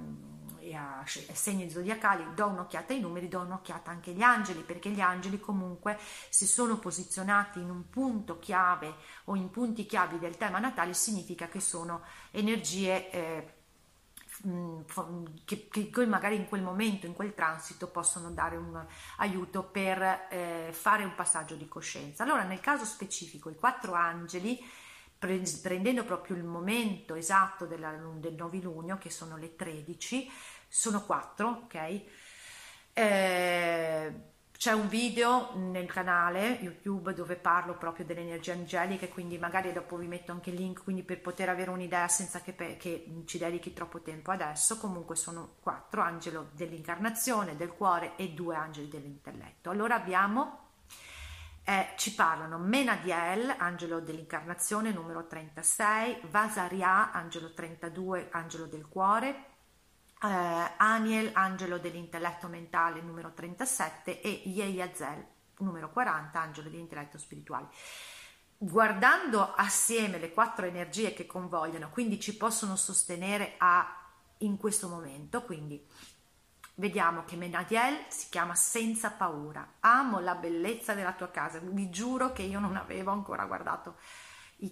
e 0.67 0.75
a 0.75 1.05
segni 1.33 1.71
zodiacali, 1.71 2.35
do 2.35 2.47
un'occhiata 2.47 2.93
ai 2.93 3.01
numeri, 3.01 3.29
do 3.29 3.41
un'occhiata 3.41 3.91
anche 3.91 4.11
agli 4.11 4.23
angeli, 4.23 4.63
perché 4.63 4.91
gli 4.91 5.01
angeli 5.01 5.39
comunque 5.39 5.99
se 6.29 6.47
sono 6.47 6.79
posizionati 6.79 7.61
in 7.61 7.71
un 7.71 7.89
punto 7.89 8.39
chiave 8.39 8.95
o 9.25 9.37
in 9.37 9.51
punti 9.51 9.87
chiavi 9.87 10.19
del 10.19 10.37
tema 10.37 10.59
natale 10.59 10.95
significa 10.95 11.49
che 11.49 11.61
sono 11.61 12.03
energie 12.33 13.11
eh, 13.11 13.55
Mm, 14.47 14.81
che, 15.45 15.69
che, 15.69 16.07
magari 16.07 16.37
in 16.37 16.47
quel 16.47 16.61
momento, 16.61 17.07
in 17.07 17.15
quel 17.15 17.35
transito, 17.35 17.89
possono 17.89 18.31
dare 18.31 18.57
un 18.57 18.85
aiuto 19.17 19.63
per 19.63 20.27
eh, 20.31 20.69
fare 20.73 21.05
un 21.05 21.15
passaggio 21.15 21.55
di 21.55 21.67
coscienza. 21.67 22.23
Allora, 22.23 22.43
nel 22.43 22.61
caso 22.61 22.85
specifico, 22.85 23.49
i 23.49 23.55
quattro 23.55 23.95
angeli, 23.95 24.63
pre- 25.19 25.43
prendendo 25.63 26.05
proprio 26.05 26.37
il 26.37 26.45
momento 26.45 27.15
esatto 27.15 27.65
della, 27.65 27.93
del 27.93 28.35
novilunio, 28.35 28.99
che 28.99 29.11
sono 29.11 29.39
le 29.39 29.57
13, 29.57 30.31
sono 30.69 31.05
quattro, 31.05 31.63
ok? 31.65 32.01
Eh, 32.93 34.15
c'è 34.57 34.73
un 34.73 34.89
video 34.89 35.51
nel 35.55 35.87
canale 35.87 36.59
YouTube 36.63 37.13
dove 37.13 37.37
parlo 37.37 37.77
proprio 37.77 38.07
delle 38.07 38.23
energie 38.23 38.53
angeliche, 38.53 39.09
quindi 39.09 39.37
magari 39.39 39.73
dopo 39.73 39.97
vi 39.97 40.07
metto 40.07 40.33
anche 40.33 40.51
il 40.51 40.57
link 40.57 40.83
quindi 40.83 41.03
per 41.03 41.21
poter 41.21 41.51
avere 41.51 41.71
un'idea 41.71 42.09
senza 42.09 42.41
che, 42.41 42.77
che 42.79 43.23
ci 43.27 43.39
dedichi 43.39 43.73
troppo 43.73 44.01
tempo 44.01 44.31
adesso. 44.31 44.79
Comunque 44.79 45.15
sono 45.15 45.57
quattro, 45.61 46.01
angelo 46.01 46.49
dell'incarnazione, 46.53 47.57
del 47.57 47.71
cuore 47.71 48.17
e 48.17 48.31
due 48.31 48.57
angeli 48.57 48.89
dell'intelletto. 48.89 49.69
Allora 49.71 49.95
abbiamo 49.95 50.65
eh, 51.69 51.95
ci 51.97 52.15
parlano 52.15 52.59
Menadiel, 52.59 53.53
angelo 53.59 53.99
dell'incarnazione 53.99 54.93
numero 54.93 55.27
36, 55.27 56.21
Vasaria, 56.31 57.11
angelo 57.11 57.53
32, 57.53 58.29
angelo 58.31 58.67
del 58.67 58.87
cuore, 58.87 59.56
eh, 60.23 60.73
Aniel, 60.77 61.31
angelo 61.35 61.79
dell'intelletto 61.79 62.49
mentale 62.49 63.01
numero 63.01 63.33
37 63.33 64.21
e 64.21 64.43
Yeyazel, 64.47 65.25
numero 65.59 65.91
40, 65.91 66.41
angelo 66.41 66.71
dell'intelletto 66.71 67.19
spirituale. 67.19 67.69
Guardando 68.59 69.53
assieme 69.55 70.19
le 70.19 70.33
quattro 70.33 70.65
energie 70.65 71.13
che 71.13 71.27
convogliono, 71.27 71.91
quindi 71.91 72.19
ci 72.19 72.37
possono 72.37 72.77
sostenere 72.77 73.55
a, 73.59 73.87
in 74.39 74.57
questo 74.57 74.89
momento, 74.89 75.43
quindi 75.43 75.85
vediamo 76.77 77.25
che 77.25 77.37
Menadiel 77.37 78.07
si 78.09 78.29
chiama 78.31 78.55
senza 78.55 79.11
paura, 79.11 79.75
amo 79.81 80.21
la 80.21 80.35
bellezza 80.35 80.95
della 80.95 81.13
tua 81.13 81.31
casa, 81.31 81.59
vi 81.63 81.91
giuro 81.91 82.33
che 82.33 82.43
io 82.43 82.59
non 82.59 82.77
avevo 82.77 83.11
ancora 83.11 83.45
guardato 83.45 83.97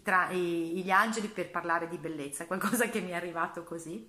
tra, 0.02 0.30
gli 0.32 0.90
angeli 0.90 1.28
per 1.28 1.50
parlare 1.50 1.86
di 1.88 1.98
bellezza, 1.98 2.46
qualcosa 2.46 2.88
che 2.88 3.00
mi 3.00 3.10
è 3.10 3.14
arrivato 3.14 3.64
così 3.64 4.08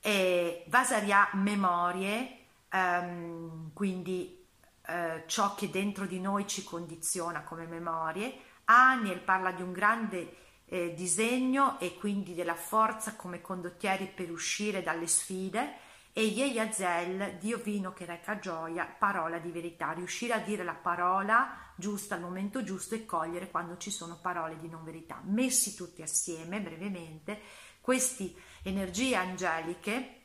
e 0.00 0.64
Vasaria 0.68 1.28
memorie, 1.34 2.38
um, 2.72 3.72
quindi 3.72 4.46
uh, 4.86 5.22
ciò 5.26 5.54
che 5.54 5.70
dentro 5.70 6.06
di 6.06 6.20
noi 6.20 6.46
ci 6.46 6.64
condiziona 6.64 7.42
come 7.42 7.66
memorie. 7.66 8.48
Aniel 8.64 9.20
parla 9.20 9.52
di 9.52 9.62
un 9.62 9.72
grande 9.72 10.36
eh, 10.66 10.94
disegno 10.94 11.80
e 11.80 11.96
quindi 11.96 12.34
della 12.34 12.54
forza 12.54 13.16
come 13.16 13.40
condottieri 13.40 14.06
per 14.06 14.30
uscire 14.30 14.82
dalle 14.82 15.08
sfide 15.08 15.88
e 16.12 16.24
Yeyazel, 16.24 17.36
Dio 17.38 17.58
vino 17.58 17.92
che 17.92 18.04
reca 18.04 18.38
gioia, 18.40 18.84
parola 18.84 19.38
di 19.38 19.52
verità, 19.52 19.92
riuscire 19.92 20.32
a 20.32 20.38
dire 20.38 20.64
la 20.64 20.74
parola 20.74 21.56
giusta 21.76 22.16
al 22.16 22.20
momento 22.20 22.64
giusto 22.64 22.96
e 22.96 23.04
cogliere 23.06 23.48
quando 23.48 23.76
ci 23.76 23.92
sono 23.92 24.18
parole 24.20 24.58
di 24.58 24.68
non 24.68 24.82
verità. 24.82 25.20
Messi 25.24 25.76
tutti 25.76 26.02
assieme, 26.02 26.60
brevemente, 26.60 27.40
queste 27.80 28.34
energie 28.62 29.14
angeliche 29.14 30.20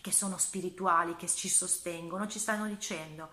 che 0.00 0.12
sono 0.12 0.38
spirituali, 0.38 1.16
che 1.16 1.28
ci 1.28 1.48
sostengono, 1.48 2.26
ci 2.26 2.38
stanno 2.38 2.66
dicendo 2.66 3.30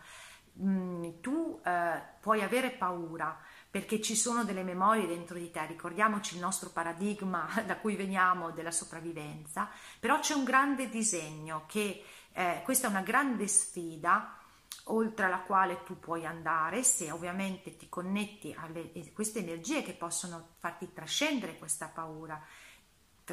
mm, 0.62 1.22
tu 1.22 1.60
eh, 1.64 2.02
puoi 2.20 2.42
avere 2.42 2.72
paura 2.72 3.40
perché 3.70 4.02
ci 4.02 4.16
sono 4.16 4.44
delle 4.44 4.64
memorie 4.64 5.08
dentro 5.08 5.38
di 5.38 5.52
te, 5.52 5.66
ricordiamoci 5.66 6.36
il 6.36 6.42
nostro 6.42 6.70
paradigma 6.70 7.48
da 7.66 7.78
cui 7.78 7.96
veniamo 7.96 8.52
della 8.52 8.72
sopravvivenza, 8.72 9.70
però 10.00 10.20
c'è 10.20 10.34
un 10.34 10.44
grande 10.44 10.90
disegno 10.90 11.66
che 11.68 12.04
eh, 12.34 12.62
questa 12.64 12.88
è 12.88 12.90
una 12.90 13.02
grande 13.02 13.48
sfida 13.48 14.38
oltre 14.86 15.26
alla 15.26 15.40
quale 15.40 15.84
tu 15.84 16.00
puoi 16.00 16.26
andare 16.26 16.84
se 16.84 17.12
ovviamente 17.12 17.76
ti 17.76 17.90
connetti 17.90 18.56
a 18.58 18.70
queste 19.14 19.40
energie 19.40 19.84
che 19.84 19.94
possono 19.94 20.56
farti 20.60 20.94
trascendere 20.94 21.58
questa 21.58 21.88
paura 21.88 22.42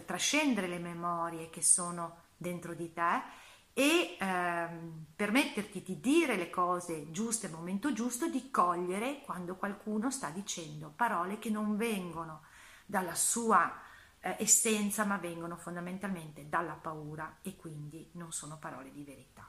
trascendere 0.02 0.66
le 0.66 0.78
memorie 0.78 1.50
che 1.50 1.62
sono 1.62 2.22
dentro 2.36 2.74
di 2.74 2.92
te 2.92 3.42
e 3.72 4.16
ehm, 4.18 5.06
permetterti 5.16 5.82
di 5.82 5.98
dire 5.98 6.36
le 6.36 6.48
cose 6.48 7.10
giuste 7.10 7.46
al 7.46 7.52
momento 7.52 7.92
giusto, 7.92 8.28
di 8.28 8.50
cogliere 8.50 9.22
quando 9.22 9.56
qualcuno 9.56 10.10
sta 10.10 10.30
dicendo 10.30 10.92
parole 10.94 11.38
che 11.38 11.50
non 11.50 11.76
vengono 11.76 12.42
dalla 12.86 13.16
sua 13.16 13.80
eh, 14.20 14.36
essenza, 14.38 15.04
ma 15.04 15.16
vengono 15.16 15.56
fondamentalmente 15.56 16.48
dalla 16.48 16.74
paura 16.74 17.38
e 17.42 17.56
quindi 17.56 18.08
non 18.12 18.32
sono 18.32 18.58
parole 18.58 18.92
di 18.92 19.02
verità. 19.02 19.48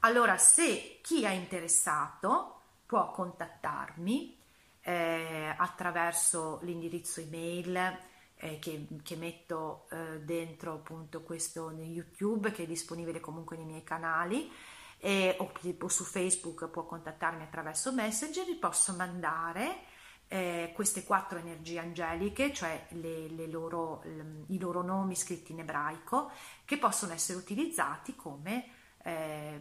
Allora, 0.00 0.36
se 0.36 1.00
chi 1.02 1.24
è 1.24 1.30
interessato 1.30 2.60
può 2.86 3.10
contattarmi 3.10 4.38
eh, 4.80 5.54
attraverso 5.56 6.58
l'indirizzo 6.62 7.20
email 7.20 8.10
eh, 8.42 8.58
che, 8.58 8.88
che, 9.04 9.14
metto 9.14 9.86
eh, 9.90 10.20
dentro 10.20 10.74
appunto 10.74 11.22
questo 11.22 11.70
in 11.70 11.92
YouTube 11.92 12.50
che 12.50 12.64
è 12.64 12.66
disponibile 12.66 13.20
comunque 13.20 13.56
nei 13.56 13.64
miei 13.64 13.84
canali 13.84 14.50
e, 14.98 15.36
o, 15.38 15.88
su 15.88 16.02
Facebook 16.02 16.66
può 16.68 16.84
contattarmi 16.84 17.42
attraverso 17.44 17.92
Messenger, 17.92 18.44
vi 18.44 18.56
posso 18.56 18.94
mandare 18.94 19.84
eh, 20.26 20.72
queste 20.74 21.04
quattro 21.04 21.38
energie 21.38 21.78
angeliche, 21.78 22.52
cioè 22.52 22.86
le, 22.90 23.28
le 23.28 23.46
loro, 23.46 24.00
le, 24.04 24.44
i 24.48 24.58
loro 24.58 24.82
nomi 24.82 25.14
scritti 25.14 25.52
in 25.52 25.60
ebraico, 25.60 26.32
che 26.64 26.78
possono 26.78 27.12
essere 27.12 27.38
utilizzati 27.38 28.16
come 28.16 28.70
eh, 29.04 29.60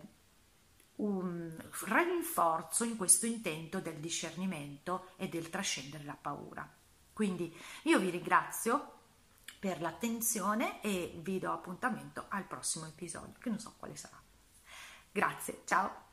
un 0.95 1.55
rinforzo 1.85 2.83
in 2.83 2.97
questo 2.97 3.27
intento 3.27 3.79
del 3.79 3.97
discernimento 3.97 5.09
e 5.17 5.27
del 5.27 5.49
trascendere 5.49 6.03
la 6.03 6.17
paura. 6.19 6.80
Quindi 7.21 7.55
io 7.83 7.99
vi 7.99 8.09
ringrazio 8.09 8.93
per 9.59 9.79
l'attenzione 9.79 10.81
e 10.81 11.19
vi 11.21 11.37
do 11.37 11.51
appuntamento 11.51 12.25
al 12.29 12.45
prossimo 12.45 12.87
episodio, 12.87 13.35
che 13.39 13.49
non 13.49 13.59
so 13.59 13.75
quale 13.77 13.95
sarà. 13.95 14.19
Grazie, 15.11 15.61
ciao! 15.65 16.10